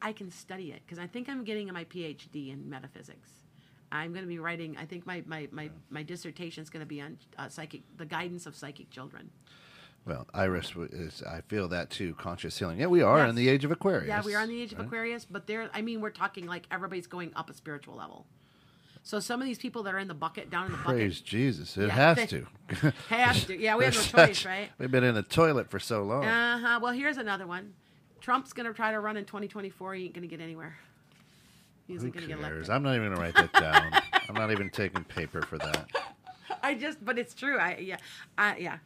[0.01, 3.29] I can study it because I think I'm getting my PhD in metaphysics.
[3.91, 4.77] I'm going to be writing.
[4.77, 8.05] I think my my my, my dissertation is going to be on uh, psychic, the
[8.05, 9.29] guidance of psychic children.
[10.05, 11.21] Well, Iris is.
[11.23, 12.15] I feel that too.
[12.15, 12.79] Conscious healing.
[12.79, 13.29] Yeah, we are Yes.
[13.29, 14.07] in the age of Aquarius.
[14.07, 14.87] Yeah, we are in the age of right?
[14.87, 18.25] Aquarius, but there, I mean, we're talking like everybody's going up a spiritual level.
[19.03, 21.21] So some of these people that are in the bucket, down in the bucket, Praise
[21.21, 21.75] Jesus!
[21.77, 22.47] It Yeah, has they- to.
[23.09, 23.57] have to.
[23.57, 24.69] Yeah, we have no choice, right?
[24.77, 26.23] We've been in the toilet for so long.
[26.23, 26.79] Uh huh.
[26.81, 27.73] Well, here's another one.
[28.21, 29.95] Trump's going to try to run in 2024.
[29.95, 30.77] He ain't going to get anywhere.
[31.87, 32.67] He Who isn't going to get cares?
[32.67, 32.69] elected.
[32.69, 33.91] I'm not even gonna write that down.
[34.29, 35.87] I'm not even taking paper for that.
[36.63, 37.57] I just, but it's true.
[37.57, 37.97] I yeah,
[38.37, 38.77] I yeah.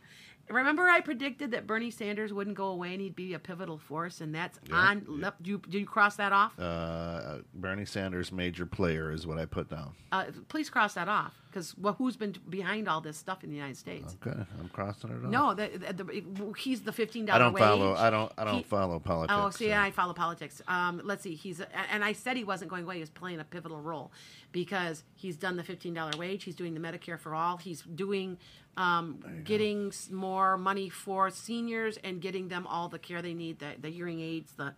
[0.49, 4.21] Remember, I predicted that Bernie Sanders wouldn't go away and he'd be a pivotal force,
[4.21, 5.05] and that's Yeah, on.
[5.19, 5.31] yeah.
[5.41, 6.57] Do you, do you cross that off?
[6.59, 9.93] Uh, Bernie Sanders, major player, is what I put down.
[10.11, 13.55] Uh, please cross that off, because well, who's been behind all this stuff in the
[13.55, 14.17] United States?
[14.21, 15.31] Okay, I'm crossing it off.
[15.31, 17.37] No, the, the, the, he's the fifteen dollar.
[17.37, 17.63] I don't wage.
[17.63, 17.95] follow.
[17.95, 18.31] I don't.
[18.37, 19.33] I don't He- follow politics.
[19.41, 20.61] Oh, see, so- I follow politics.
[20.67, 21.33] Um, let's see.
[21.35, 22.95] He's and I said he wasn't going away.
[22.95, 24.11] He was playing a pivotal role
[24.51, 26.43] because he's done the fifteen dollar wage.
[26.43, 27.55] He's doing the Medicare for all.
[27.55, 28.37] He's doing
[28.75, 33.59] um, getting s- more money for seniors and getting them all the care they need.
[33.59, 34.51] The the hearing aids.
[34.57, 34.73] The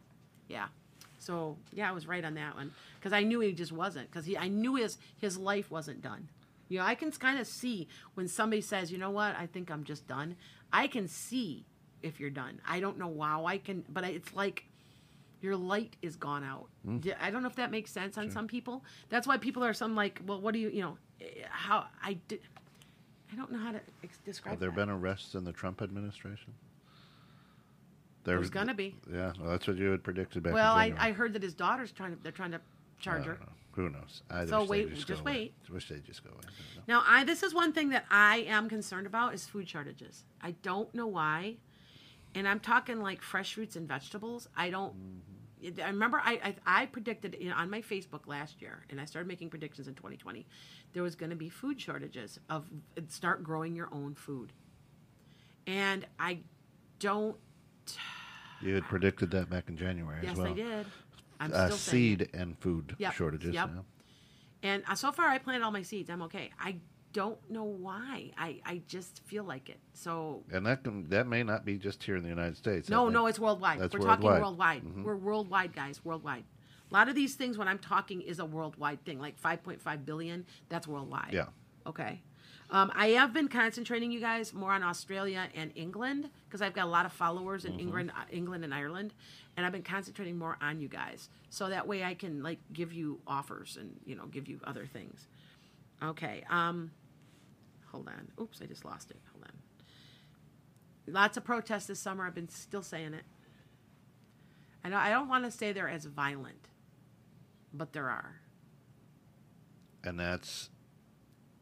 [0.48, 0.68] yeah.
[1.18, 4.26] So yeah, I was right on that one because I knew he just wasn't because
[4.28, 6.30] he I knew his his life wasn't done.
[6.70, 9.72] You know, I can kind of see when somebody says, you know what, I think
[9.72, 10.36] I'm just done.
[10.72, 11.66] I can see
[12.02, 12.62] if you're done.
[12.68, 14.66] I don't know how I can, but it's like
[15.42, 16.68] your light is gone out.
[17.20, 18.84] i don't know if that makes sense on some people.
[19.10, 22.14] That's why people are some like, well, what do you, you know, eh, how I
[22.28, 22.40] did.
[23.32, 24.54] I don't know how to ex- describe.
[24.54, 24.76] Have there that.
[24.76, 26.54] been arrests in the Trump administration?
[28.24, 28.96] There's gonna be.
[29.10, 30.54] Yeah, well, that's what you had predicted back.
[30.54, 32.22] Well, I, I heard that his daughter's trying to.
[32.22, 32.62] They're trying to
[33.00, 33.32] charge I her.
[33.34, 33.54] don't know.
[33.74, 34.24] Who knows?
[34.30, 35.40] I So wish wait, just, just go away.
[35.40, 35.54] wait.
[35.70, 36.40] I wish they just go away.
[36.44, 36.94] I don't know.
[36.96, 40.24] Now, I this is one thing that I am concerned about is food shortages.
[40.42, 41.58] I don't know why,
[42.34, 44.48] and I'm talking like fresh fruits and vegetables.
[44.58, 44.94] I don't.
[44.96, 45.82] Mm-hmm.
[45.84, 49.06] I remember I, I I predicted you know, on my Facebook last year, and I
[49.06, 50.46] started making predictions in 2020.
[50.94, 52.66] There was going to be food shortages of
[53.10, 54.54] start growing your own food,
[55.68, 56.40] and I
[57.00, 57.38] don't.
[58.62, 60.48] You had predicted that back in January Yes, as well.
[60.48, 60.86] I did.
[61.40, 62.20] I'm Uh, still saying it.
[62.20, 63.54] seed and food Yep, shortages.
[63.54, 63.70] yep.
[63.74, 63.82] yeah.
[64.64, 66.10] And uh, so far, I planted all my seeds.
[66.10, 66.52] I'm okay.
[66.60, 66.78] I
[67.14, 68.32] don't know why.
[68.38, 69.80] I I just feel like it.
[69.94, 72.90] So And that can, that may not be just here in the United States.
[72.90, 73.80] No, no, it's worldwide.
[73.80, 74.84] That's We're talking worldwide.
[74.84, 75.04] Mm-hmm.
[75.04, 75.06] worldwide.
[75.06, 76.04] We're worldwide, guys.
[76.04, 76.44] Worldwide.
[76.90, 79.20] A lot of these things, when I'm talking, is a worldwide thing.
[79.20, 81.34] Like 5.5 billion, that's worldwide.
[81.34, 81.48] Yeah.
[81.86, 82.22] Okay.
[82.70, 86.86] Um, I have been concentrating, you guys, more on Australia and England because I've got
[86.86, 87.74] a lot of followers Mm-hmm.
[87.76, 89.14] in England, uh, England and Ireland,
[89.56, 92.92] and I've been concentrating more on you guys, so that way I can like give
[92.92, 95.28] you offers and you know give you other things.
[96.04, 96.44] Okay.
[96.50, 96.92] Um,
[97.92, 98.28] hold on.
[98.42, 99.18] Oops, I just lost it.
[99.32, 101.14] Hold on.
[101.14, 102.28] Lots of protests this summer.
[102.28, 103.24] I've been still saying it.
[104.84, 106.68] I know I don't want to say they're as violent,
[107.74, 108.42] but there are.
[110.04, 110.70] And that's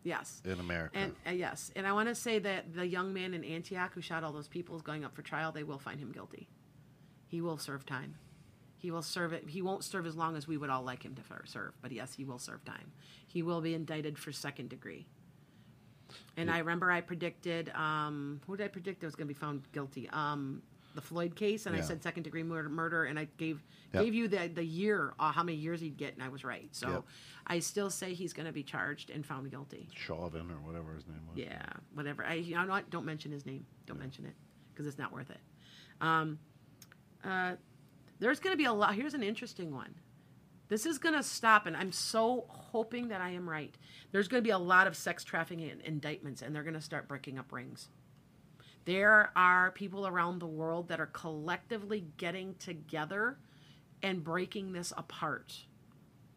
[0.05, 0.41] Yes.
[0.45, 0.97] in America.
[0.97, 4.01] And uh, yes, and I want to say that the young man in Antioch who
[4.01, 5.51] shot all those people is going up for trial.
[5.51, 6.47] They will find him guilty.
[7.27, 8.15] He will serve time.
[8.77, 9.49] He will serve it.
[9.49, 12.13] He won't serve as long as we would all like him to serve, but yes,
[12.13, 12.91] he will serve time.
[13.25, 15.07] He will be indicted for second degree.
[16.37, 19.39] And I remember I predicted, um, who did I predict that was going to be
[19.39, 20.07] found guilty?
[20.11, 20.61] Um,
[20.95, 21.85] the Floyd case, and I Yeah.
[21.85, 24.03] said second degree murder, murder and I gave Yep.
[24.03, 26.73] gave you the the year, uh, how many years he'd get, and I was right.
[26.75, 27.03] So Yep.
[27.47, 29.87] I still say he's going to be charged and found guilty.
[29.95, 31.37] Chauvin or whatever his name was.
[31.37, 32.25] Yeah, whatever.
[32.25, 32.89] I you know what?
[32.89, 33.65] Don't mention his name.
[33.85, 34.35] Don't mention it
[34.73, 35.39] because it's not worth it.
[36.01, 36.39] Um,
[37.23, 37.55] uh,
[38.19, 38.95] there's going to be a lot.
[38.95, 39.93] Here's an interesting one.
[40.67, 43.77] This is going to stop, and I'm so hoping that I am right.
[44.11, 46.81] There's going to be a lot of sex trafficking in- indictments, and they're going to
[46.81, 47.89] start breaking up rings.
[48.85, 53.37] There are people around the world that are collectively getting together
[54.03, 55.65] and breaking this apart.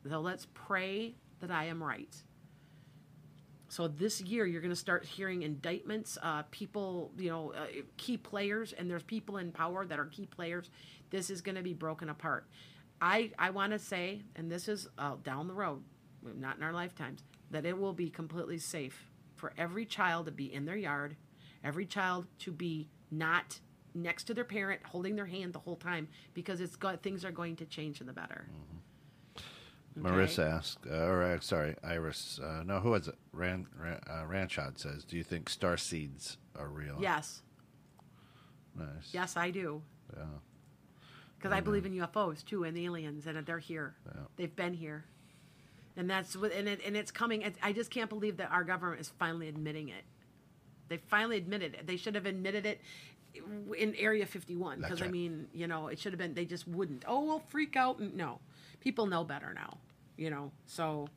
[0.08, 2.14] So let's pray that I am right.
[3.68, 6.16] So this year, you're going to start hearing indictments.
[6.22, 7.66] Uh, people, you know, uh,
[7.98, 10.70] key players, and there's people in power that are key players.
[11.10, 12.46] This is going to be broken apart.
[13.00, 15.82] I I want to say, and this is uh, down the road,
[16.22, 20.52] not in our lifetimes, that it will be completely safe for every child to be
[20.52, 21.16] in their yard,
[21.64, 23.60] every child to be not
[23.94, 27.32] next to their parent, holding their hand the whole time, because it's got things are
[27.32, 28.46] going to change in the better.
[29.36, 30.08] Okay?
[30.08, 32.38] Marissa asked, uh, or uh, sorry, Iris.
[32.42, 33.16] Uh, no, who is it?
[33.32, 37.42] Ran, Ran, uh, Ranchod says, "Do you think star seeds are real?" Yes,
[38.76, 39.10] Nice.
[39.12, 39.82] yes, I do.
[40.16, 40.24] Yeah.
[41.36, 43.94] Because I believe in UFOs too, and aliens, and they're here.
[44.06, 44.22] Yeah.
[44.36, 45.04] They've been here,
[45.96, 47.42] and that's what, and it, and it's coming.
[47.42, 50.04] It's, I just can't believe that our government is finally admitting it.
[50.88, 51.86] They finally admitted it.
[51.86, 52.80] They should have admitted it
[53.76, 54.80] in Area 51.
[54.80, 56.34] That's Because I mean, you know, it should have been.
[56.34, 57.04] They just wouldn't.
[57.06, 58.00] Oh, we'll freak out.
[58.00, 58.40] No,
[58.80, 59.78] people know better now.
[60.16, 61.08] You know, so.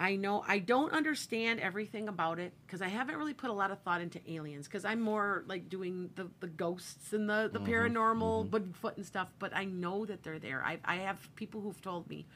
[0.00, 3.72] I know I don't understand everything about it because I haven't really put a lot
[3.72, 7.58] of thought into aliens because I'm more like doing the, the ghosts and the, the
[7.58, 9.26] paranormal Bigfoot and stuff.
[9.40, 10.62] But I know that they're there.
[10.64, 12.26] I, I have people who've told me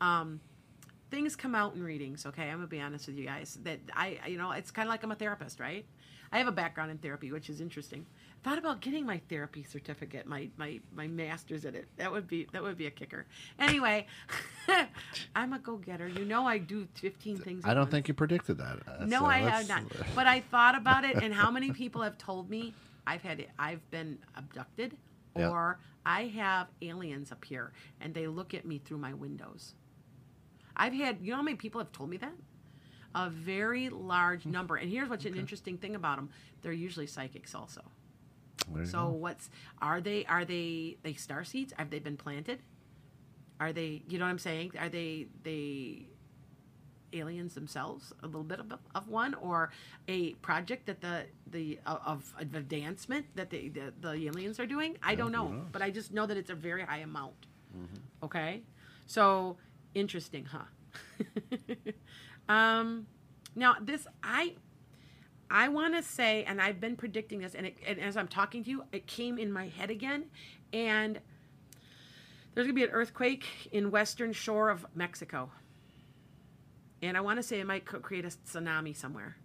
[0.00, 0.40] um,
[1.12, 2.26] things come out in readings.
[2.26, 4.90] Okay, I'm gonna be honest with you guys that I you know it's kind of
[4.90, 5.84] like I'm a therapist, right?
[6.34, 8.06] I have a background in therapy, which is interesting.
[8.42, 11.86] Thought about getting my therapy certificate, my my my master's in it.
[11.98, 13.26] That would be that would be a kicker.
[13.58, 14.06] Anyway,
[15.36, 16.08] I'm a go getter.
[16.08, 17.64] You know I do 15 things.
[17.66, 18.78] I don't think you predicted that.
[18.88, 19.84] Uh, No, so I have not.
[20.14, 22.72] But I thought about it, and how many people have told me
[23.06, 24.96] I've had I've been abducted,
[25.34, 29.74] or I have aliens appear and they look at me through my windows.
[30.76, 32.32] I've had you know how many people have told me that?
[33.14, 34.76] A very large number.
[34.76, 36.30] And here's what's an interesting thing about them:
[36.62, 37.82] they're usually psychics also.
[38.84, 39.08] So go.
[39.10, 39.50] what's
[39.80, 40.24] are they?
[40.26, 41.72] Are they they star seeds?
[41.76, 42.60] Have they been planted?
[43.60, 44.02] Are they?
[44.08, 44.72] You know what I'm saying?
[44.78, 46.06] Are they they
[47.12, 48.12] aliens themselves?
[48.22, 49.70] A little bit of, of one, or
[50.08, 54.96] a project that the the of, of advancement that the, the the aliens are doing?
[55.02, 55.46] I don't know.
[55.46, 55.66] Mm-hmm.
[55.72, 57.46] but I just know that it's a very high amount.
[58.22, 58.62] Okay,
[59.06, 59.56] so
[59.94, 60.64] interesting, huh?
[62.48, 63.06] um,
[63.54, 64.54] now this I
[65.52, 68.64] I want to say, and I've been predicting this, and, it, and as I'm talking
[68.64, 70.24] to you, it came in my head again.
[70.72, 71.20] And
[72.54, 75.50] there's to be an earthquake in western shore of Mexico.
[77.02, 79.36] And I want to say it might create a tsunami somewhere.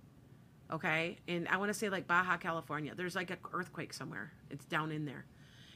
[0.72, 1.18] Okay?
[1.28, 2.94] And I want to say like Baja, California.
[2.96, 4.32] There's like an earthquake somewhere.
[4.50, 5.26] It's down in there.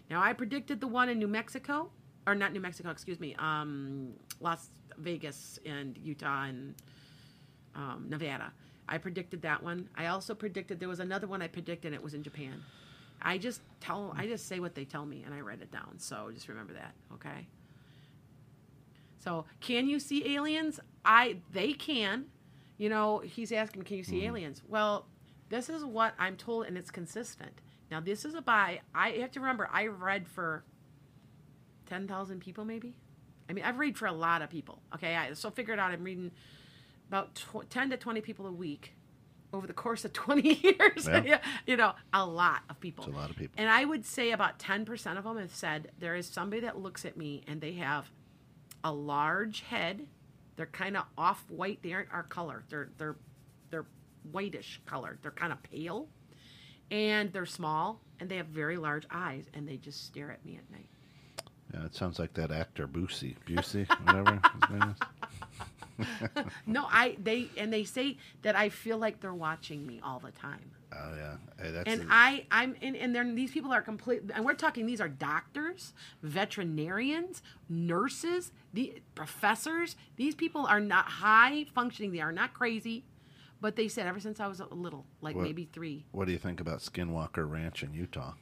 [0.09, 1.89] Now, I predicted the one in New Mexico,
[2.27, 6.75] or not New Mexico, excuse me, um, Las Vegas and Utah and
[7.75, 8.51] um, Nevada.
[8.87, 9.89] I predicted that one.
[9.95, 11.93] I also predicted there was another one I predicted.
[11.93, 12.61] It was in Japan.
[13.21, 15.97] I just tell, I just say what they tell me, and I write it down.
[15.97, 17.47] So just remember that, okay?
[19.17, 20.79] So can you see aliens?
[21.05, 22.25] I they can.
[22.77, 24.63] You know, he's asking, can you see aliens?
[24.67, 25.05] Well,
[25.49, 27.51] this is what I'm told, and it's consistent.
[27.91, 28.81] Now this is a buy.
[28.95, 29.69] I have to remember.
[29.71, 30.63] I read for
[31.91, 32.95] ten thousand people, maybe.
[33.49, 34.81] I mean, I've read for a lot of people.
[34.95, 35.91] Okay, I, so figure it out.
[35.91, 36.31] I'm reading
[37.09, 38.93] about tw- 10 to 20 people a week
[39.51, 41.05] over the course of 20 years.
[41.05, 41.23] Yeah.
[41.25, 43.03] Yeah, you know, a lot of people.
[43.03, 43.55] It's a lot of people.
[43.57, 47.03] And I would say about 10% of them have said there is somebody that looks
[47.03, 48.09] at me and they have
[48.85, 50.07] a large head.
[50.55, 51.79] They're kind of off white.
[51.83, 52.63] They aren't our color.
[52.69, 53.17] They're they're
[53.69, 53.87] they're
[54.31, 55.19] whitish colored.
[55.21, 56.07] They're kind of pale.
[56.89, 60.55] And they're small and they have very large eyes and they just stare at me
[60.57, 60.87] at night.
[61.73, 64.97] Yeah, it sounds like that actor Busey, Busey, whatever his name is.
[66.65, 70.31] No, I they and they say that I feel like they're watching me all the
[70.31, 70.71] time.
[70.93, 74.43] Oh yeah, hey, that's And I, I'm, and, and they're, these people are complete, and
[74.43, 79.95] we're talking, these are doctors, veterinarians, nurses, the professors.
[80.17, 82.11] These people are not high functioning.
[82.11, 83.05] They are not crazy,
[83.61, 86.33] but they said ever since I was a little, like What- maybe three, What do
[86.33, 88.33] you think about Skinwalker Ranch in Utah?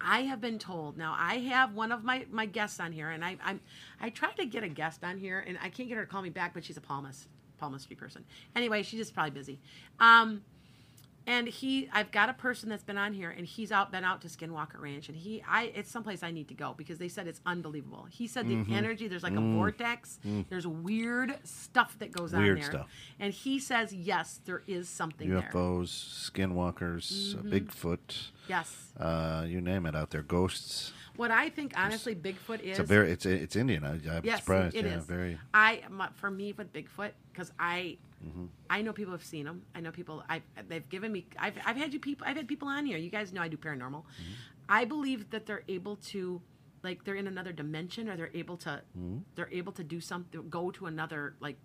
[0.00, 0.96] I have been told.
[0.96, 3.60] Now I have one of my my guests on here, and I I'm
[4.00, 6.22] I tried to get a guest on here, and I can't get her to call
[6.22, 7.28] me back, but she's a palmist
[7.58, 8.24] palmistry person.
[8.54, 9.58] Anyway, she's just probably busy.
[9.98, 10.42] Um,
[11.26, 14.20] and he i've got a person that's been on here and he's out been out
[14.22, 17.26] to skinwalker ranch and he i it's someplace i need to go because they said
[17.26, 18.72] it's unbelievable he said the Mm-hmm.
[18.72, 20.18] energy there's like a vortex
[20.48, 22.54] there's weird stuff that goes on Mm.
[22.54, 22.86] There stuff.
[23.20, 29.60] and he says yes there is something there UFOs, skinwalkers, uh, Bigfoot, yes uh, you
[29.60, 30.92] name it out there, ghosts.
[31.16, 33.84] What i think honestly bigfoot is It's a very it's it's Indian.
[33.84, 34.74] I, I'm yes surprised.
[34.76, 35.04] it yeah, is.
[35.04, 35.38] very.
[35.54, 35.82] i
[36.14, 37.96] for me with bigfoot because i
[38.26, 38.46] Mm-hmm.
[38.70, 39.62] I know people have seen them.
[39.74, 40.22] I know people.
[40.28, 41.26] I've they've given me.
[41.38, 42.26] I've I've had you people.
[42.26, 42.96] I've had people on here.
[42.96, 44.02] You guys know I do paranormal.
[44.02, 44.32] Mm-hmm.
[44.70, 46.40] I believe that they're able to,
[46.82, 49.18] like, they're in another dimension, or they're able to, Mm-hmm.
[49.34, 51.56] they're able to do something, go to another like.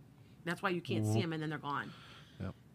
[0.43, 1.89] That's why you can't see them, and then they're gone.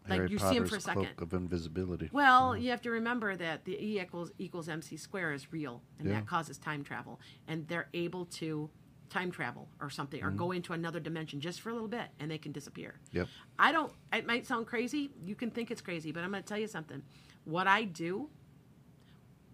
[0.09, 0.15] Yeah.
[0.15, 1.21] Like you Potter's see him for a cloak second.
[1.23, 2.09] of invisibility.
[2.11, 6.07] Well, you have to remember that the E equals equals MC square is real, and
[6.07, 6.15] Yeah.
[6.15, 7.19] that causes time travel.
[7.47, 8.69] And they're able to
[9.09, 10.37] time travel or something, or Mm-hmm.
[10.37, 12.99] go into another dimension just for a little bit, and they can disappear.
[13.13, 13.27] Yep.
[13.57, 13.91] I don't.
[14.13, 15.11] It might sound crazy.
[15.23, 17.03] You can think it's crazy, but I'm going to tell you something.
[17.45, 18.29] What I do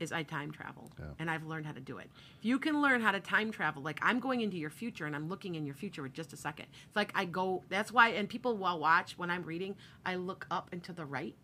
[0.04, 1.06] is I time travel, Yeah.
[1.18, 2.10] and I've learned how to do it.
[2.40, 5.16] If you can learn how to time travel, like I'm going into your future and
[5.16, 6.68] I'm looking in your future with just a second.
[6.88, 7.64] It's like I go.
[7.70, 9.76] That's why, and people will watch when I'm reading.
[10.06, 11.36] I look up and to the right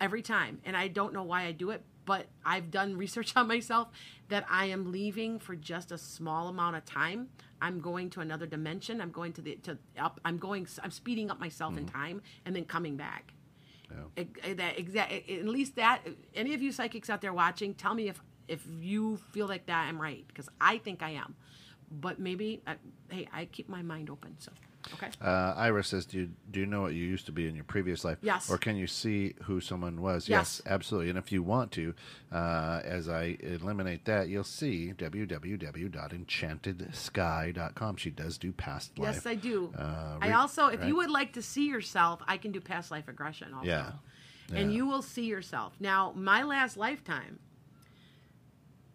[0.00, 3.48] every time, and I don't know why I do it, but I've done research on
[3.48, 3.88] myself
[4.28, 7.28] that I am leaving for just a small amount of time.
[7.62, 9.00] I'm going to another dimension.
[9.00, 10.20] I'm going to the to up.
[10.24, 10.66] I'm going.
[10.82, 11.92] I'm speeding up myself in mm.
[11.92, 13.34] time and then coming back.
[13.90, 14.24] Yeah.
[14.44, 16.00] Eh, that exact at least that
[16.34, 19.86] any of you psychics out there watching tell me if if you feel like that
[19.88, 21.34] i'm right because i think i am
[21.90, 22.62] but maybe
[23.10, 24.52] hey i keep my mind open so
[24.94, 27.54] okay Uh, Ira says, do you, do you know what you used to be in
[27.54, 28.18] your previous life?
[28.22, 28.48] Yes.
[28.50, 30.28] Or can you see who someone was?
[30.28, 30.60] Yes.
[30.66, 31.10] absolutely.
[31.10, 31.94] And if you want to,
[32.32, 37.96] uh, as I eliminate that, you'll see www.enchantedsky.com.
[37.96, 39.14] She does do past life.
[39.14, 40.88] yes i do Uh, i also if right?
[40.88, 43.92] you would like to see yourself i can do past life regression also Yeah.
[44.54, 47.38] and you will see yourself now my last lifetime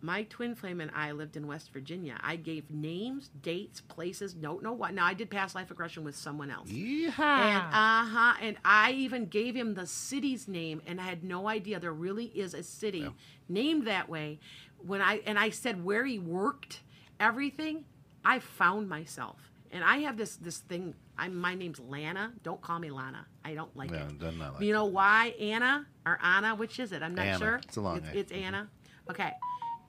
[0.06, 2.18] my twin flame and I lived in West Virginia.
[2.22, 4.94] I gave names, dates, places, no, no, what.
[4.94, 6.70] Now I did past life regression with someone else.
[6.70, 7.20] Yeehaw.
[7.20, 8.34] And uh huh.
[8.42, 12.26] And I even gave him the city's name, and I had no idea there really
[12.26, 13.10] is a city
[13.50, 14.40] named that way.
[14.86, 16.82] When I and I said where he worked,
[17.20, 17.86] everything,
[18.24, 19.38] I found myself.
[19.72, 20.94] And I have this this thing.
[21.18, 22.34] I'm my name's Lana.
[22.44, 23.26] Don't call me Lana.
[23.44, 24.20] I don't like Yeah, it.
[24.20, 26.56] does not like you know why Anna or Anna?
[26.56, 27.02] Which is it?
[27.02, 27.38] I'm not Anna.
[27.40, 27.56] sure.
[27.64, 28.68] It's a long It's, it's Anna.
[29.10, 29.32] Okay,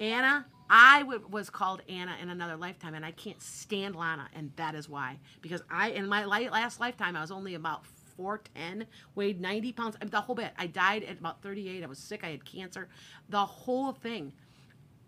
[0.00, 0.46] Anna.
[0.68, 4.74] I w- was called Anna in another lifetime, and I can't stand Lana, and that
[4.74, 5.18] is why.
[5.40, 7.84] Because I, in my li- last lifetime, I was only about
[8.18, 8.84] 4'10,
[9.14, 10.52] weighed 90 pounds, the whole bit.
[10.58, 11.84] I died at about 38.
[11.84, 12.24] I was sick.
[12.24, 12.88] I had cancer.
[13.28, 14.32] The whole thing.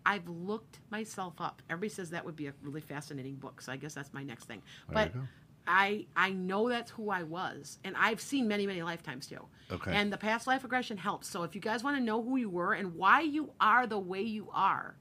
[0.07, 1.61] I've looked myself up.
[1.69, 4.45] Everybody says that would be a really fascinating book, so I guess that's my next
[4.45, 4.63] thing.
[4.89, 5.21] There you but go.
[5.69, 9.47] I I know that's who I was, and I've seen many many lifetimes too.
[9.71, 9.93] Okay.
[9.95, 11.29] And the past life regression helps.
[11.29, 13.99] So if you guys want to know who you were and why you are the
[13.99, 14.97] way you are,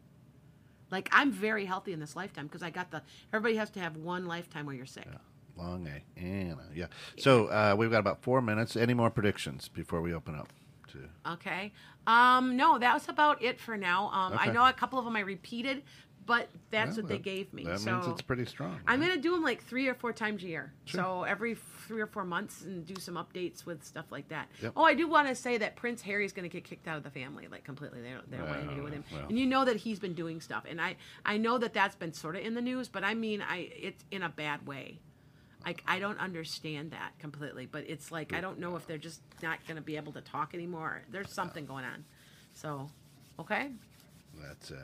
[0.91, 3.01] like I'm very healthy in this lifetime because I got the.
[3.33, 5.07] Everybody has to have one lifetime where you're sick.
[5.09, 5.17] Yeah.
[5.57, 6.19] Long A.
[6.19, 6.65] Anna.
[6.73, 6.87] Yeah.
[7.17, 8.75] So uh, we've got about four minutes.
[8.75, 10.49] Any more predictions before we open up?
[10.91, 10.99] To
[11.33, 11.73] Okay.
[12.05, 14.09] Um, no, that was about it for now.
[14.13, 15.83] Um, I know a couple of them I repeated,
[16.27, 17.63] but that's Well, what they that- gave me.
[17.63, 18.79] That so means it's pretty strong.
[18.85, 20.73] I'm gonna do them like three or four times a year.
[20.85, 24.49] So every three or four months, and do some updates with stuff like that.
[24.61, 24.73] Yep.
[24.75, 27.09] Oh, I do want to say that Prince Harry's gonna get kicked out of the
[27.09, 28.01] family, like completely.
[28.01, 29.03] They don't, they don't want anything to do with him.
[29.11, 29.29] Well, well.
[29.29, 32.13] And you know that he's been doing stuff, and I I know that that's been
[32.13, 34.99] sort of in the news, but I mean, I it's in a bad way.
[35.65, 39.21] Like I don't understand that completely, but it's like I don't know if they're just
[39.41, 41.03] not gonna be able to talk anymore.
[41.09, 42.05] There's something going on.
[42.53, 42.89] So,
[43.39, 43.71] okay.
[44.41, 44.77] That's it.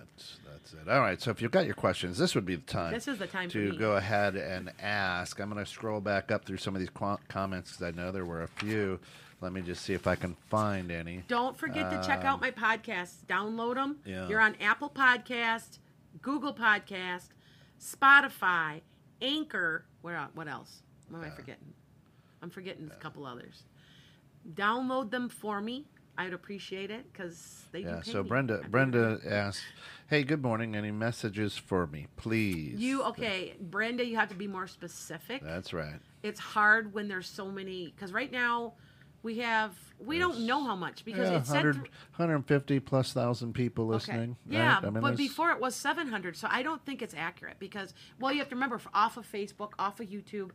[0.49, 0.89] That's it.
[0.89, 1.21] All right.
[1.21, 2.93] So if you've got your questions, this would be the time.
[2.93, 5.39] This is the time to go ahead and ask.
[5.39, 8.11] I'm going to scroll back up through some of these qu- comments because I know
[8.11, 8.99] there were a few.
[9.41, 11.23] Let me just see if I can find any.
[11.27, 13.25] Don't forget to check out my podcasts.
[13.27, 13.83] Download them.
[13.91, 14.27] Um, Yeah.
[14.29, 15.79] You're on Apple Podcast,
[16.21, 17.27] Google Podcast,
[17.79, 18.81] Spotify,
[19.21, 19.85] Anchor.
[20.01, 20.81] Where el- what else?
[21.09, 21.73] What am I forgetting?
[22.41, 23.63] I'm forgetting a couple others.
[24.53, 25.85] Download them for me.
[26.17, 28.01] I'd appreciate it because they do Yeah.
[28.01, 28.29] pay So me.
[28.29, 29.63] Brenda, I Brenda asked,
[30.07, 30.75] "Hey, good morning.
[30.75, 34.05] Any messages for me, please?" You okay, Brenda?
[34.05, 35.41] You have to be more specific.
[35.41, 35.99] That's right.
[36.21, 38.73] it's hard when there's so many because right now
[39.23, 43.53] we have we don't know how much because Yeah, it's sent through- 150 plus thousand
[43.53, 44.35] people listening.
[44.45, 44.83] Yeah, right?
[44.83, 47.93] I mean, but there's- before it was 700, so I don't think it's accurate because
[48.19, 50.51] well, you have to remember off of Facebook, off of YouTube,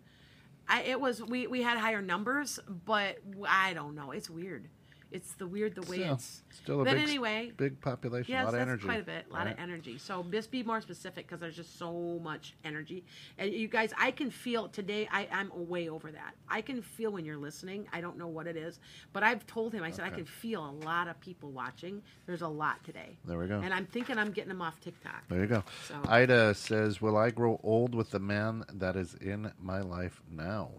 [0.69, 4.11] I, it was we we had higher numbers, but I don't know.
[4.13, 4.69] It's weird.
[5.11, 6.43] It's the weird the way Still- it's.
[6.51, 8.85] still a but big, anyway, big population, Yes, a lot of energy.
[8.85, 9.97] quite a bit, a lot of energy.
[9.97, 13.05] So just be more specific because there's just so much energy.
[13.39, 15.09] And you guys, I can feel today.
[15.11, 16.35] I, I'm way over that.
[16.49, 17.89] I can feel when you're listening.
[17.91, 18.81] I don't know what it is,
[19.15, 19.83] but I've told him.
[19.83, 22.03] I said I can feel a lot of people watching.
[22.27, 23.17] There's a lot today.
[23.25, 23.61] There we go.
[23.61, 25.27] And I'm thinking I'm getting them off TikTok.
[25.31, 25.65] There you go.
[25.87, 30.21] So- Ida says, "Will I grow old with the man that is in my life
[30.31, 30.71] now?"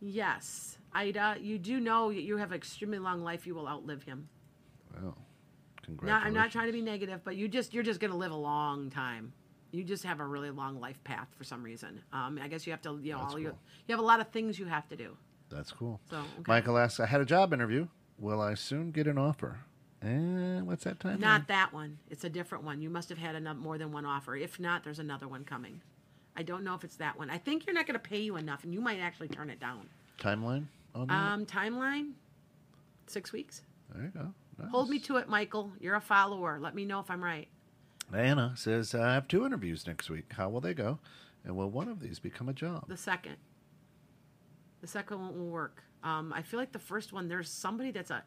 [0.00, 3.46] Yes, Ida, you do know that you have an extremely long life.
[3.46, 4.28] You will outlive him.
[4.94, 5.16] Well,
[6.02, 6.20] Now.
[6.22, 8.36] I'm not trying to be negative, but you just you're just going to live a
[8.36, 9.32] long time.
[9.72, 12.00] You just have a really long life path for some reason.
[12.12, 13.60] Um, I guess you have to, you know, That's all your, cool.
[13.86, 15.16] you have a lot of things you have to do.
[15.48, 16.00] That's cool.
[16.10, 16.26] So, okay.
[16.48, 17.86] Michael asks, "I had a job interview.
[18.18, 19.60] Will I soon get an offer?"
[20.02, 21.20] And what's that time?
[21.20, 21.98] Not that one.
[22.08, 22.80] It's a different one.
[22.80, 24.34] You must have had enough, more than one offer.
[24.34, 25.82] If not, there's another one coming.
[26.36, 27.28] I don't know if it's that one.
[27.28, 29.60] I think you're not going to pay you enough, and you might actually turn it
[29.60, 29.88] down.
[30.18, 31.14] timeline on that?
[31.14, 32.12] Um, timeline.
[33.06, 33.62] Six weeks.
[33.94, 34.32] There you go.
[34.58, 34.70] Nice.
[34.70, 35.72] Hold me to it, Michael.
[35.80, 36.58] You're a follower.
[36.60, 37.48] Let me know if I'm right.
[38.14, 40.32] Anna says, I have two interviews next week.
[40.32, 40.98] How will they go?
[41.44, 42.88] And will one of these become a job?
[42.88, 43.36] The second.
[44.80, 45.82] The second one will work.
[46.02, 48.24] Um, I feel like the first one, there's somebody that's a.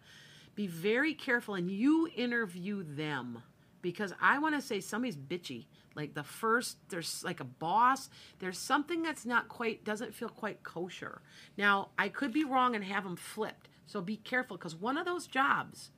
[0.55, 3.41] Be very careful and you interview them
[3.83, 5.67] because I want to say somebody's bitchy.
[5.95, 8.09] Like the first, there's like a boss.
[8.39, 11.21] There's something that's not quite, doesn't feel quite kosher.
[11.55, 13.69] Now, I could be wrong and have them flipped.
[13.85, 15.91] So be careful because one of those jobs,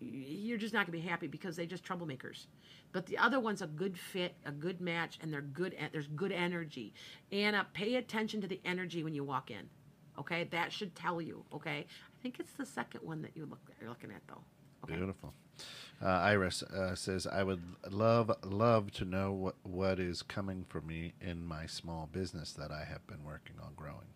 [0.00, 2.46] you're just not going to be happy because they just troublemakers.
[2.92, 5.76] But the other one's a good fit, a good match, and they're good.
[5.92, 6.92] There's good energy.
[7.32, 9.68] Anna, uh, pay attention to the energy when you walk in.
[10.18, 11.44] Okay, that should tell you.
[11.52, 14.42] Okay, I think it's the second one that you look you're looking at though.
[14.84, 14.96] Okay.
[14.96, 15.32] Beautiful.
[16.00, 20.80] Uh, Iris uh, says, I would love, love to know what, what is coming for
[20.80, 24.06] me in my small business that I have been working on growing.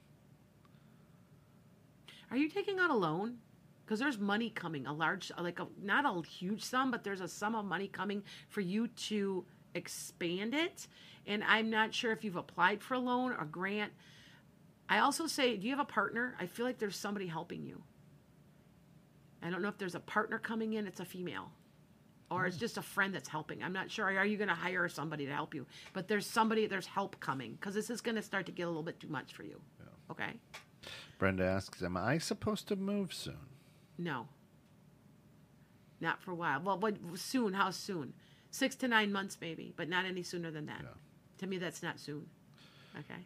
[2.30, 3.38] Are you taking out a loan?
[3.84, 7.28] Because there's money coming, a large, like a not a huge sum, but there's a
[7.28, 10.86] sum of money coming for you to expand it.
[11.26, 13.92] And I'm not sure if you've applied for a loan or grant.
[14.88, 16.36] I also say, do you have a partner?
[16.38, 17.82] I feel like there's somebody helping you.
[19.42, 21.50] I don't know if there's a partner coming in, it's a female.
[22.30, 23.62] Or it's just a friend that's helping.
[23.62, 24.06] I'm not sure.
[24.06, 25.66] Are you going to hire somebody to help you?
[25.92, 28.68] But there's somebody, there's help coming because this is going to start to get a
[28.68, 29.60] little bit too much for you.
[30.10, 30.32] Okay?
[31.18, 33.36] Brenda asks, Am I supposed to move soon?
[33.98, 34.28] No.
[36.00, 36.62] Not for a while.
[36.62, 37.52] Well, what soon?
[37.52, 38.14] How soon?
[38.50, 40.80] Six to nine months, maybe, but not any sooner than that.
[40.82, 40.88] Yeah.
[41.38, 42.26] To me, that's not soon.
[42.98, 43.20] Okay.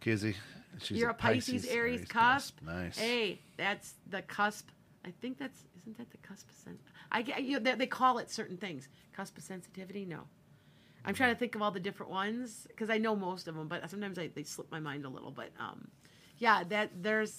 [0.00, 0.34] Kizzy,
[0.80, 2.58] she's You're a Pisces, Aries, cusp.
[2.64, 2.98] Nice.
[2.98, 4.68] Hey, that's the cusp.
[5.06, 6.78] I think that's isn't that the cusp of sen-
[7.12, 7.60] I get you.
[7.60, 8.88] They, they call it certain things.
[9.12, 10.04] Cusp of sensitivity.
[10.04, 10.22] No.
[11.04, 13.68] I'm trying to think of all the different ones because I know most of them,
[13.68, 15.30] but sometimes I, they slip my mind a little.
[15.30, 15.86] But um,
[16.38, 17.32] yeah, that there's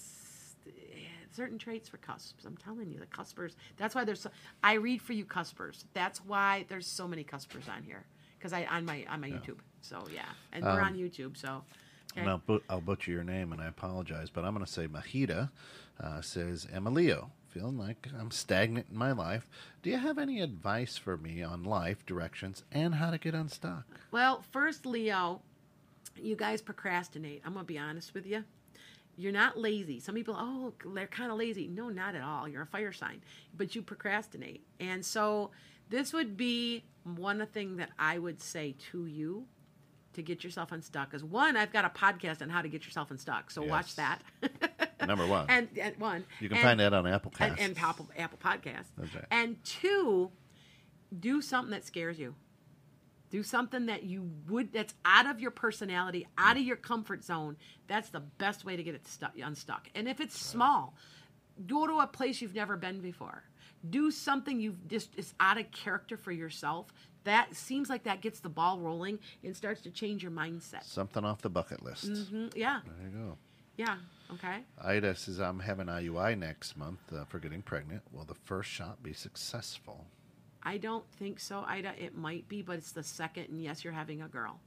[0.66, 0.70] eh,
[1.30, 2.46] certain traits for cusps.
[2.46, 3.56] I'm telling you, the cuspers.
[3.76, 4.20] That's why there's.
[4.20, 4.30] So,
[4.62, 5.84] I read for you cuspers.
[5.92, 8.06] That's why there's so many cuspers on here
[8.38, 9.58] because I on my on my YouTube.
[9.82, 11.36] So yeah, and we're on YouTube.
[11.36, 11.62] So.
[12.12, 12.22] Okay.
[12.22, 14.86] And I'll, but- I'll butcher your name, and I apologize, but I'm going to say
[14.88, 15.50] Mahita
[16.02, 19.48] uh, says, Emilio, feeling like I'm stagnant in my life.
[19.82, 23.84] Do you have any advice for me on life directions and how to get unstuck?
[24.12, 25.40] Well, first, Leo,
[26.16, 27.42] you guys procrastinate.
[27.44, 28.44] I'm going to be honest with you.
[29.16, 29.98] You're not lazy.
[29.98, 31.66] Some people, oh, they're kind of lazy.
[31.66, 32.46] No, not at all.
[32.46, 33.22] You're a fire sign,
[33.56, 34.62] but you procrastinate.
[34.78, 35.50] And so,
[35.90, 39.46] this would be one thing that I would say to you
[40.12, 41.12] to get yourself unstuck.
[41.12, 43.50] Is one, I've got a podcast on how to get yourself unstuck.
[43.50, 44.22] So, watch that.
[45.08, 45.46] Number one.
[45.48, 46.24] and, and one.
[46.40, 48.84] you can And- find that on Apple and, and Apple, Apple Podcast.
[48.96, 49.24] That's right.
[49.30, 50.30] And two,
[51.18, 52.34] do something that scares you.
[53.30, 57.56] Do something that you would that's out of your personality, out of your comfort zone.
[57.86, 59.88] That's the best way to get it stuck, unstuck.
[59.94, 60.94] And if it's small,
[61.66, 63.42] go to a place you've never been before.
[63.88, 66.86] Do something you've just is out of character for yourself.
[67.24, 70.84] That seems like that gets the ball rolling and starts to change your mindset.
[70.84, 72.10] Something off the bucket list.
[72.10, 73.38] Mm, yeah, There you go.
[73.78, 73.96] Yeah,
[74.34, 74.58] okay.
[74.84, 78.02] Ida says, I'm having IUI next month uh, for getting pregnant.
[78.12, 80.04] Will the first shot be successful?
[80.62, 81.92] I don't think so, Ida.
[81.98, 84.60] It might be, but it's the second, and yes, you're having a girl.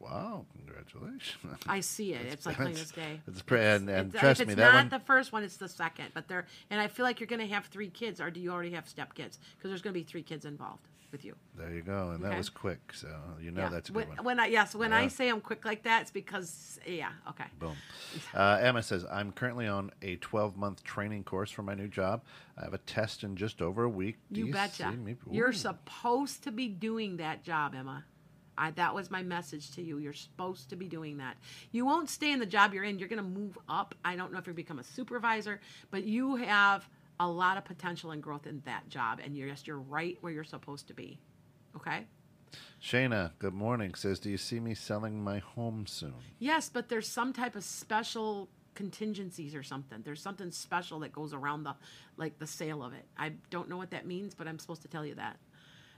[0.00, 1.60] Wow, congratulations.
[1.68, 2.26] I see it.
[2.26, 3.20] It's like plain as day.
[3.28, 5.68] It's pre- and, and It's- trust if me, it's not the first one, it's the
[5.68, 6.06] second.
[6.14, 8.50] But they're and I feel like you're going to have three kids, or do you
[8.50, 9.38] already have step kids?
[9.56, 11.36] Because there's going to be three kids involved with you.
[11.56, 12.36] There you go, and that Okay.
[12.38, 13.06] was quick, so
[13.40, 13.68] you know yeah.
[13.68, 14.24] that's a when, good one.
[14.24, 17.44] when I yes, when I say I'm quick like that, it's because yeah, okay.
[17.60, 17.76] Boom.
[18.34, 22.24] Uh, Emma says, I'm currently on a 12 month training course for my new job.
[22.58, 24.16] I have a test in just over a week.
[24.32, 24.90] Do You, betcha.
[24.90, 28.04] see me- You're supposed to be doing that job, Emma.
[28.58, 29.98] I, that was my message to you.
[29.98, 31.36] You're supposed to be doing that.
[31.70, 32.98] You won't stay in the job you're in.
[32.98, 33.94] You're going to move up.
[34.04, 35.60] I don't know if you become a supervisor,
[35.92, 36.88] but you have
[37.20, 40.32] a lot of potential and growth in that job, and you're just you're right where
[40.32, 41.18] you're supposed to be.
[41.76, 42.06] Okay.
[42.80, 46.14] Shayna, good morning, says, Do you see me selling my home soon?
[46.38, 50.02] Yes, but there's some type of special contingencies or something.
[50.04, 51.74] There's something special that goes around the
[52.16, 53.06] like the sale of it.
[53.16, 55.38] I don't know what that means, but I'm supposed to tell you that.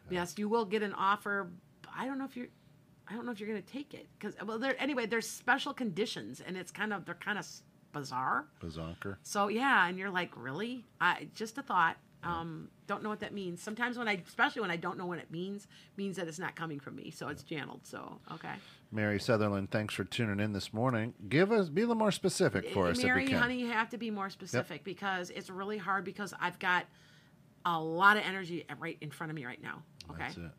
[0.09, 1.51] Yes, you will get an offer.
[1.95, 2.49] I don't know if you're
[3.09, 5.75] I don't know if you're going to take it cuz well there anyway, there's special
[5.75, 7.47] conditions and it's kind of they're kind of
[8.01, 8.47] bizarre.
[8.63, 9.17] Bazonker.
[9.23, 11.97] So yeah, and you're like, "Really?" I just a thought.
[12.23, 13.63] Um, don't know what that means.
[13.63, 16.57] Sometimes when I, especially when I don't know what it means, means that it's not
[16.57, 17.11] coming from me.
[17.11, 17.81] So it's channeled.
[17.85, 18.55] So okay.
[18.91, 21.15] Mary Sutherland, thanks for tuning in this morning.
[21.29, 23.43] Give us, be a little more specific for us Mary, if we can.
[23.43, 26.87] honey, you have to be more specific because it's really hard because I've got
[27.65, 29.83] a lot of energy right in front of me right now.
[30.11, 30.19] Okay.
[30.21, 30.51] That's it.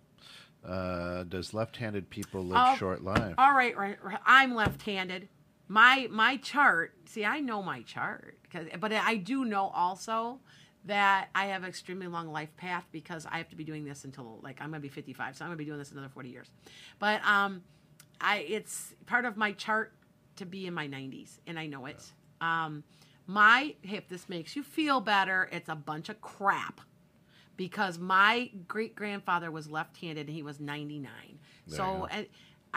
[0.66, 3.36] Uh, does left-handed people live Oh, short lives?
[3.38, 4.20] All right, right, right.
[4.26, 5.28] I'm left-handed.
[5.68, 6.96] My my chart.
[7.10, 10.40] See, I know my chart, 'cause- but I do know also
[10.86, 14.06] that I have an extremely long life path because I have to be doing this
[14.06, 16.50] until like I'm gonna be 55, so I'm gonna be doing this another 40 years.
[17.00, 17.64] But um,
[18.22, 19.94] I it's part of my chart
[20.38, 21.96] to be in my 90s, and I know it.
[22.40, 22.84] Um,
[23.26, 26.80] my if this makes you feel better, it's a bunch of crap
[27.58, 31.40] because my great grandfather was left-handed and he was 99.
[31.66, 32.28] There so and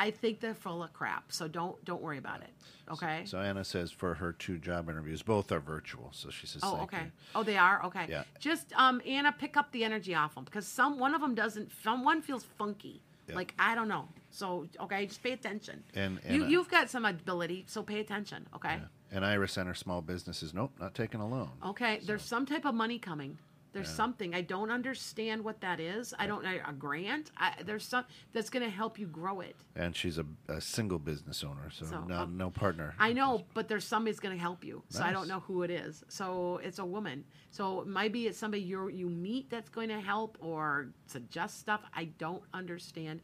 [0.01, 1.31] I think they're full of crap.
[1.31, 2.49] So don't don't worry about it.
[2.91, 3.23] Okay.
[3.27, 6.09] So Anna says for her two job interviews, both are virtual.
[6.13, 7.03] So she says, Oh, okay.
[7.05, 7.13] you.
[7.35, 8.07] Oh, they are okay.
[8.09, 8.25] Yeah.
[8.39, 11.71] Just um, Anna, pick up the energy off them because some one of them doesn't.
[11.85, 13.03] Some one feels funky.
[13.29, 13.35] Yeah.
[13.35, 14.09] Like I don't know.
[14.31, 15.85] So okay, just pay attention.
[15.95, 18.47] And- you and, uh, you've got some ability, so pay attention.
[18.55, 18.79] Okay.
[19.13, 21.51] And Iris and her small businesses, nope, not taking a loan.
[21.67, 22.01] Okay.
[22.07, 23.39] There's some type of money coming.
[23.73, 26.13] There's something I don't understand what that is.
[26.19, 27.31] I don't know a grant.
[27.37, 29.57] I, there's some that's going to help you grow it.
[29.77, 32.95] And she's a, a single business owner, so, So, no, um, no partner.
[32.99, 34.83] I know, but there's somebody's going to help you.
[34.89, 36.05] So I don't know who it is.
[36.09, 37.25] So it's a woman.
[37.51, 41.81] So maybe it's somebody you you meet that's going to help or suggest stuff.
[41.95, 43.21] I don't understand.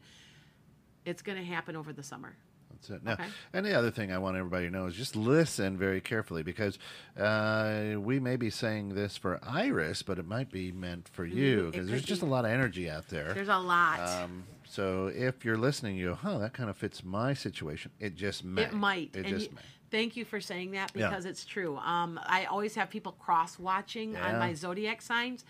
[1.05, 2.35] It's going to happen over the summer.
[2.77, 3.03] That's it.
[3.03, 3.25] Now, Okay.
[3.53, 6.77] and the other thing I want everybody to know is just listen very carefully because
[7.17, 11.69] uh, we may be saying this for Iris, but it might be meant for you
[11.71, 13.33] because there's could just a lot of energy out there.
[13.33, 13.99] There's a lot.
[13.99, 17.91] Um, so if you're listening, you go, huh, that kind of fits my situation.
[17.99, 18.63] It just may.
[18.63, 19.11] It might.
[19.15, 19.61] It and just you- may.
[19.89, 21.07] Thank you for saying that Yeah.
[21.07, 21.77] because it's true.
[21.77, 25.45] Um, I always have people cross watching on my zodiac signs.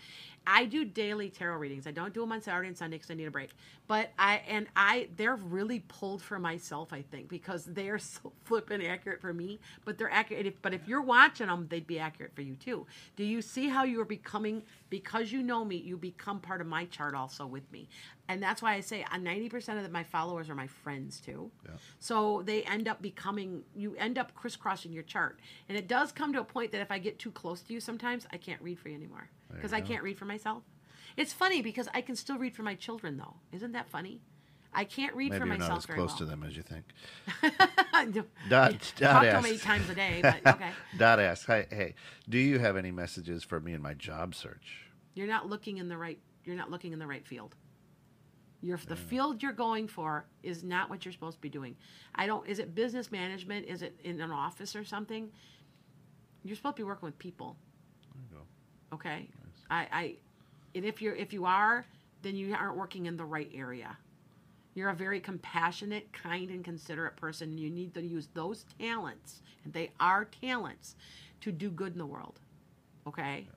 [0.50, 1.86] I do daily tarot readings.
[1.86, 3.50] I don't do them on Saturday and Sunday because I need a break.
[3.86, 6.90] But I and I they're really pulled for myself.
[6.90, 9.60] I think because they are so flippin' accurate for me.
[9.84, 10.46] But they're accurate.
[10.46, 12.86] If, but if you're watching them, they'd be accurate for you too.
[13.16, 15.76] Do you see how you are becoming because you know me?
[15.76, 17.88] You become part of my chart also with me.
[18.28, 21.50] And that's why I say uh, 90% of my followers are my friends too.
[21.98, 25.40] So they end up becoming, you end up crisscrossing your chart.
[25.68, 27.80] And it does come to a point that if I get too close to you
[27.80, 29.30] sometimes, I can't read for you anymore.
[29.56, 30.62] Because I can't read for myself.
[31.16, 33.36] It's funny because I can still read for my children though.
[33.52, 34.20] Isn't that funny?
[34.78, 36.18] I can't read Maybe for you're myself not as very close well.
[36.18, 36.84] to them as you think.
[38.12, 38.12] Dot,
[38.48, 39.64] Dot- Talk Dot to asks.
[39.64, 40.70] times a day, but okay.
[40.96, 41.94] Dot asks, hey, hey,
[42.28, 44.84] do you have any messages for me in my job search?
[45.14, 46.20] You're not looking in the right.
[46.44, 47.56] You're not looking in the right field.
[48.62, 51.74] You're, the field you're going for is not what you're supposed to be doing.
[52.14, 52.46] I don't.
[52.48, 53.66] Is it business management?
[53.66, 55.28] Is it in an office or something?
[56.44, 57.56] You're supposed to be working with people.
[58.14, 58.94] There you go.
[58.94, 59.28] Okay.
[59.70, 60.14] I, I,
[60.76, 61.84] and if you're if you are,
[62.22, 63.96] then you aren't working in the right area.
[64.78, 67.58] You're a very compassionate, kind, and considerate person.
[67.58, 70.94] You need to use those talents, and they are talents,
[71.40, 72.38] to do good in the world.
[73.04, 73.48] Okay.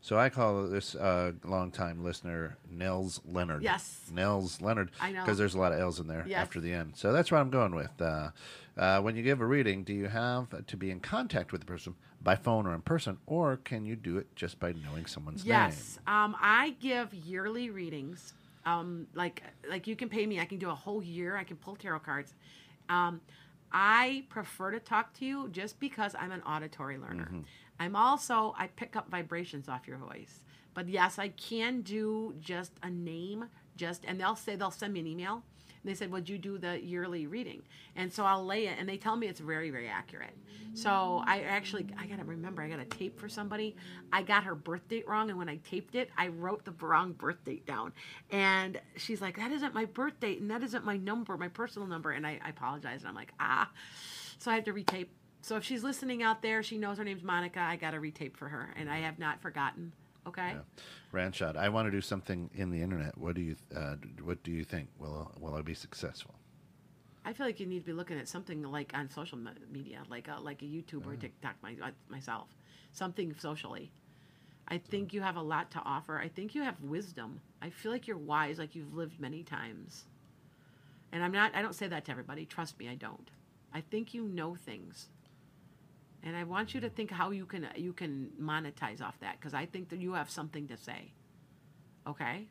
[0.00, 3.64] So I call this uh, longtime listener Nels Leonard.
[3.64, 4.02] Yes.
[4.12, 4.92] Nels Leonard.
[5.00, 5.22] I know.
[5.22, 6.38] Because there's a lot of L's in there Yes.
[6.38, 6.92] after the end.
[6.94, 8.00] So that's what I'm going with.
[8.00, 8.30] Uh,
[8.76, 11.66] uh, when you give a reading, do you have to be in contact with the
[11.66, 15.44] person by phone or in person, or can you do it just by knowing someone's
[15.44, 15.54] name?
[15.54, 18.34] Yes, um, I give yearly readings.
[18.70, 20.40] Um, like like you can pay me.
[20.40, 21.36] I can do a whole year.
[21.36, 22.34] I can pull tarot cards.
[22.88, 23.20] Um,
[23.72, 27.26] I prefer to talk to you just because I'm an auditory learner.
[27.26, 27.40] Mm-hmm.
[27.78, 30.44] I'm also I pick up vibrations off your voice.
[30.74, 33.46] But yes, I can do just a name.
[33.76, 35.42] Just and they'll say they'll send me an email.
[35.82, 37.62] And they said, "Would you do the yearly reading?"
[37.96, 40.36] And so I'll lay it, and they tell me it's very, very accurate.
[40.72, 43.74] So I actually, I gotta remember, I got a tape for somebody.
[44.12, 47.12] I got her birth date wrong, and when I taped it, I wrote the wrong
[47.12, 47.92] birth date down.
[48.30, 51.88] And she's like, "That isn't my birth date, and that isn't my number, my personal
[51.88, 53.70] number." And I, I apologize, and I'm like, "Ah,"
[54.38, 55.08] so I have to retape.
[55.42, 57.60] So if she's listening out there, she knows her name's Monica.
[57.60, 59.92] I got to retape for her, and I have not forgotten.
[60.30, 60.52] Okay.
[60.54, 60.62] name.
[61.12, 63.18] Ranshot, I want to do something in the internet.
[63.18, 64.88] What do you uh, What do you think?
[64.98, 66.34] Will Will I be successful?
[67.24, 69.38] I feel like you need to be looking at something like on social
[69.70, 72.48] media, like a, like a YouTube or TikTok my, uh, myself,
[72.92, 73.92] something socially.
[74.68, 76.18] I think you have a lot to offer.
[76.18, 77.40] I think you have wisdom.
[77.60, 80.06] I feel like you're wise, like you've lived many times.
[81.12, 81.54] And I'm not.
[81.54, 82.46] I don't say that to everybody.
[82.46, 83.30] Trust me, I don't.
[83.74, 85.08] I think you know things.
[86.22, 89.54] And I want you to think how you can you can monetize off that because
[89.54, 91.12] I think that you have something to say.
[92.06, 92.46] Okay.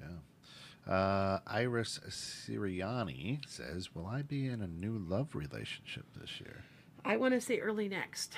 [0.00, 0.92] Yeah.
[0.92, 6.64] Uh, Iris Siriani says, "Will I be in a new love relationship this year?"
[7.04, 8.34] I want to say early next.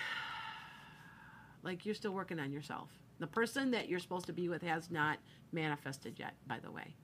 [1.62, 2.88] Like you're still working on yourself.
[3.20, 5.18] The person that you're supposed to be with has not
[5.52, 6.94] manifested yet, by the way.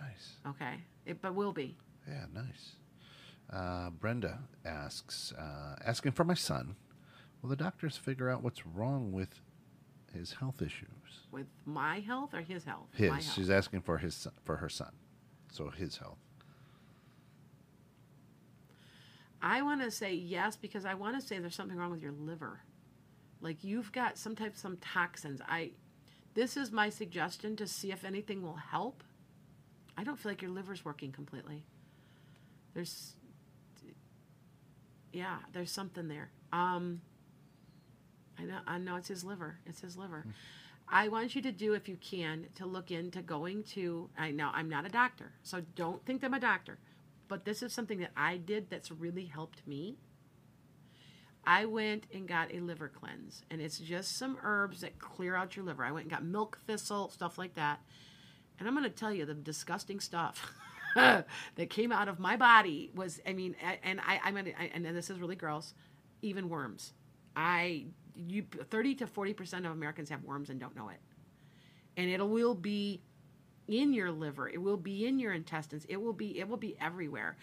[0.00, 0.36] Nice.
[0.46, 0.74] Okay?
[1.06, 1.76] It, but will be.
[2.08, 2.76] Yeah, nice.
[3.52, 6.76] Uh, Brenda asks, uh, asking for my son.
[7.42, 9.40] Will the doctors figure out what's wrong with
[10.12, 11.26] his health issues?
[11.30, 12.88] With my health or his health?
[12.92, 13.10] His.
[13.10, 13.34] My health.
[13.34, 14.92] She's asking for his son, for her son,
[15.50, 16.18] so his health.
[19.42, 22.12] I want to say yes because I want to say there's something wrong with your
[22.12, 22.60] liver.
[23.40, 25.40] Like you've got some type some toxins.
[25.48, 25.70] I
[26.34, 29.02] this is my suggestion to see if anything will help.
[29.96, 31.64] I don't feel like your liver's working completely.
[32.74, 33.14] There's
[35.12, 36.30] yeah, there's something there.
[36.52, 37.00] Um
[38.40, 39.58] I know I know it's his liver.
[39.66, 40.24] It's his liver.
[40.88, 44.50] I want you to do if you can to look into going to I know
[44.52, 46.78] I'm not a doctor, so don't think I'm a doctor.
[47.28, 49.96] But this is something that I did that's really helped me.
[51.46, 55.56] I went and got a liver cleanse, and it's just some herbs that clear out
[55.56, 55.84] your liver.
[55.84, 57.80] I went and got milk thistle, stuff like that.
[58.58, 60.52] And I'm going to tell you the disgusting stuff
[60.94, 65.08] that came out of my body was, I mean, and I, I'm I, and this
[65.08, 65.72] is really gross,
[66.20, 66.92] even worms.
[67.34, 71.00] I, you, 30 to 40% of Americans have worms and don't know it.
[71.96, 73.02] And it will be
[73.68, 74.48] in your liver.
[74.48, 75.84] It will be in your intestines.
[75.88, 77.36] It will be, it will be everywhere.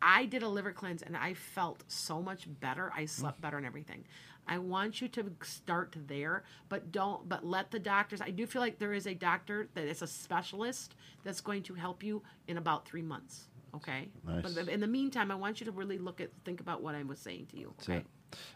[0.00, 2.92] I did a liver cleanse and I felt so much better.
[2.94, 4.04] I slept better and everything.
[4.48, 8.20] I want you to start there, but don't, but let the doctors.
[8.20, 11.74] I do feel like there is a doctor that is a specialist that's going to
[11.74, 13.48] help you in about three months.
[13.74, 14.08] Okay.
[14.26, 14.52] Nice.
[14.52, 17.04] But in the meantime, I want you to really look at, think about what I
[17.04, 17.72] was saying to you.
[17.82, 18.04] Okay.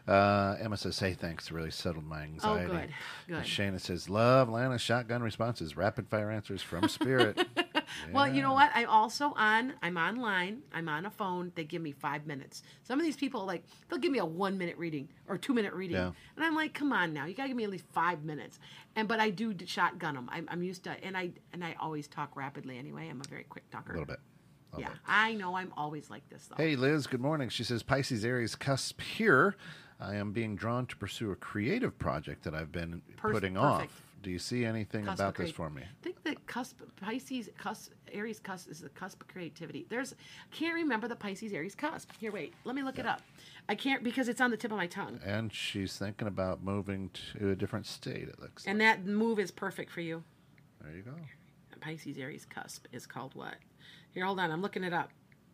[0.06, 1.50] Uh, Emma says, "Hey, thanks.
[1.50, 2.88] Really settled my anxiety." Oh, good,
[3.28, 3.36] good.
[3.36, 7.46] And Shayna says, "Love Lana shotgun responses, rapid fire answers from Spirit."
[8.12, 8.70] Well, you know what?
[8.74, 9.74] I'm also on.
[9.82, 10.62] I'm online.
[10.72, 11.52] I'm on a phone.
[11.54, 12.62] They give me five minutes.
[12.82, 15.72] Some of these people like they'll give me a one minute reading or two minute
[15.72, 16.10] reading, Yeah.
[16.36, 18.58] and I'm like, come on now, you gotta give me at least five minutes.
[18.96, 20.28] And but I do shotgun them.
[20.32, 23.08] I'm, I'm used to, and I and I always talk rapidly anyway.
[23.08, 23.92] I'm a very quick talker.
[23.92, 24.20] A little bit.
[24.78, 25.56] Yeah, little I know.
[25.56, 26.56] I'm always like this though.
[26.56, 27.06] Hey, Liz.
[27.06, 27.48] Good morning.
[27.48, 29.56] She says, "Pisces Aries cusp here.
[29.98, 33.92] I am being drawn to pursue a creative project that I've been Pers- putting perfect.
[33.92, 34.02] off.
[34.22, 37.92] Do you see anything Cusp about this for me?" I think that cusp Pisces cusp
[38.12, 39.86] Aries cusp is the cusp of creativity.
[39.88, 40.14] There's
[40.50, 42.10] can't remember the Pisces Aries cusp.
[42.18, 43.22] Here, wait, let me look it up.
[43.68, 45.20] I can't because it's on the tip of my tongue.
[45.24, 48.28] And she's thinking about moving to a different state.
[48.28, 48.66] It looks.
[48.66, 50.24] And that move is perfect for you.
[50.82, 51.12] there you go.
[51.80, 53.56] Pisces Aries cusp is called what?
[54.16, 54.50] Here, hold on.
[54.50, 55.10] I'm looking it up.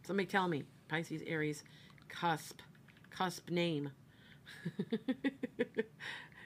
[0.07, 0.63] Somebody tell me.
[0.87, 1.65] Pisces Aries
[2.09, 2.61] cusp.
[3.11, 3.91] Cusp name.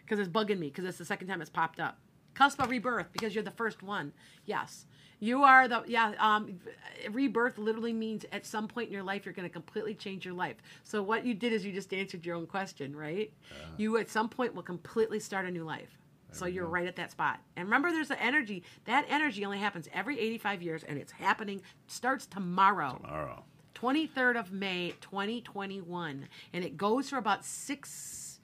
[0.05, 1.99] Because it's bugging me because it's the second time it's popped up.
[2.35, 4.13] Cusp of rebirth because you're the first one.
[4.45, 4.87] Yes.
[5.19, 6.61] You are the, yeah, um,
[7.11, 10.35] rebirth literally means at some point in your life you're going to completely change your
[10.35, 10.55] life.
[10.85, 13.33] So what you did is you just answered your own question, right?
[13.79, 15.99] you at some point will completely start a new life.
[16.37, 17.41] So you're right at that spot.
[17.57, 18.63] And remember, there's an energy.
[18.85, 23.01] That energy only happens every 85 years, and it's happening, starts tomorrow.
[23.03, 23.45] Tomorrow.
[23.75, 26.29] 23rd of May, 2021.
[26.53, 28.41] And it goes for about six.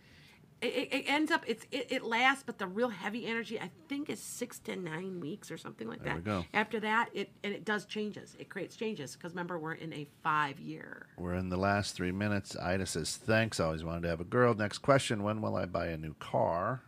[0.60, 4.08] It, it, ends up, it's it, it lasts, but the real heavy energy, I think,
[4.08, 6.18] is six to nine weeks or something like There that.
[6.18, 6.44] we go.
[6.54, 8.36] After that, it and it does changes.
[8.38, 11.06] It creates changes because remember, we're in a five year.
[11.18, 12.56] We're in the last three minutes.
[12.56, 13.58] Ida says, "Thanks.
[13.58, 16.82] Always wanted to have a girl." Next question: When will I buy a new car?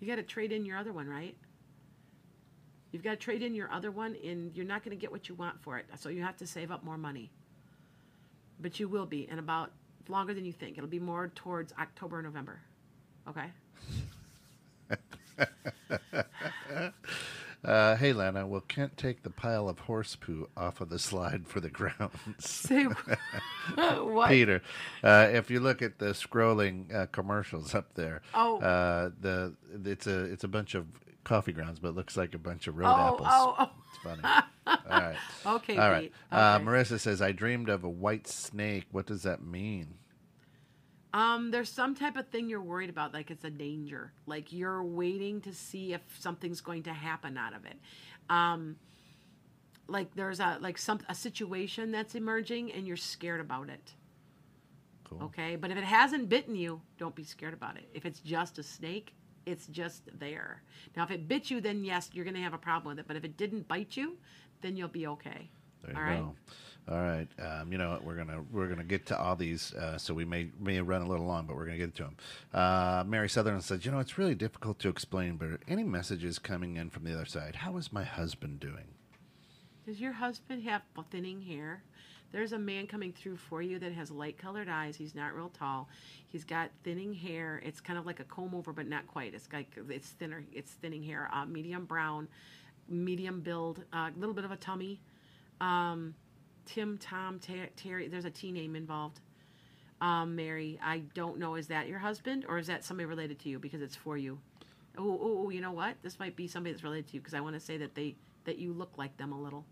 [0.00, 1.36] You got to trade in your other one, right?
[2.90, 5.28] You've got to trade in your other one, and you're not going to get what
[5.28, 5.86] you want for it.
[5.98, 7.30] So you have to save up more money.
[8.60, 9.72] But you will be in about
[10.08, 10.78] longer than you think.
[10.78, 12.60] It'll be more towards October, or November.
[13.28, 13.50] Okay.
[17.64, 21.46] Uh, hey, Lana, will Kent take the pile of horse poo off of the slide
[21.48, 22.12] for the grounds?
[22.38, 22.84] Say
[23.74, 24.28] what?
[24.28, 24.62] Peter,
[25.02, 28.58] uh, if you look at the scrolling uh, commercials up there, Oh.
[28.60, 29.54] uh, the
[29.84, 30.86] it's a it's a bunch of
[31.24, 33.28] coffee grounds, but it looks like a bunch of road Oh, apples.
[33.30, 33.70] oh, oh.
[33.90, 34.22] It's funny.
[34.66, 35.16] All right.
[35.46, 36.12] Okay, All right.
[36.30, 36.64] Uh, Okay.
[36.64, 38.84] Marissa says, "I dreamed of a white snake.
[38.92, 39.94] What does that mean?"
[41.14, 44.12] Um, there's some type of thing you're worried about, like it's a danger.
[44.26, 47.76] Like you're waiting to see if something's going to happen out of it.
[48.28, 48.76] Um,
[49.86, 53.94] like there's a like some a situation that's emerging and you're scared about it.
[55.04, 55.22] Cool.
[55.24, 57.88] Okay, but if it hasn't bitten you, don't be scared about it.
[57.94, 59.14] If it's just a snake,
[59.46, 60.62] it's just there.
[60.94, 63.08] Now, if it bit you, then yes, you're going to have a problem with it.
[63.08, 64.18] But if it didn't bite you,
[64.60, 65.48] then you'll be okay.
[65.82, 66.18] There you All right.
[66.18, 66.36] go.
[66.90, 67.28] All right.
[67.38, 68.04] Um, you know what?
[68.04, 71.06] We're gonna we're gonna get to all these, uh, so we may may run a
[71.06, 72.16] little long, but we're gonna get to them.
[72.54, 76.76] Uh, Mary Sutherland says, "You know, it's really difficult to explain, but any messages coming
[76.76, 77.56] in from the other side?
[77.56, 78.86] How is my husband doing?"
[79.84, 81.82] Does your husband have thinning hair?
[82.30, 84.96] There's a man coming through for you that has light colored eyes.
[84.96, 85.88] He's not real tall.
[86.26, 87.62] He's got thinning hair.
[87.64, 89.34] It's kind of like a comb over, but not quite.
[89.34, 90.44] It's like it's thinner.
[90.52, 91.30] It's thinning hair.
[91.32, 92.28] Uh, medium brown,
[92.88, 95.00] medium build, a uh, little bit of a tummy.
[95.60, 96.14] Um,
[96.68, 98.08] Tim, Tom, Ter- Terry.
[98.08, 99.20] There's a T name involved.
[100.00, 101.54] Um, Mary, I don't know.
[101.56, 104.38] Is that your husband or is that somebody related to you because it's for you?
[104.96, 105.96] Oh, oh, oh, you know what?
[106.02, 108.16] This might be somebody that's related to you because I want to say that they
[108.44, 109.64] that you look like them a little.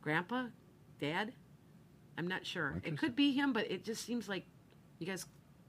[0.00, 0.46] Grandpa,
[0.98, 1.32] Dad,
[2.16, 2.80] I'm not sure.
[2.84, 4.44] It could be him, but it just seems like
[4.98, 5.26] you guys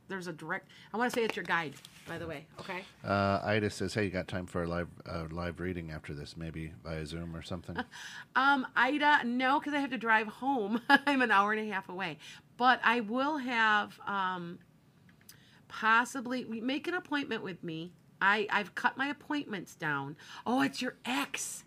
[0.09, 0.69] there's a direct.
[0.93, 1.73] I want to say it's your guide,
[2.07, 2.45] by the way.
[2.59, 2.83] Okay.
[3.03, 6.35] Uh, Ida says, "Hey, you got time for a live uh, live reading after this?
[6.35, 7.77] Maybe via Zoom or something."
[8.35, 10.81] Um, Ida, no, because I have to drive home.
[10.89, 12.17] I'm an hour and a half away,
[12.57, 14.59] but I will have um,
[15.67, 17.91] possibly make an appointment with me.
[18.21, 20.15] I I've cut my appointments down.
[20.45, 21.63] Oh, it's your ex.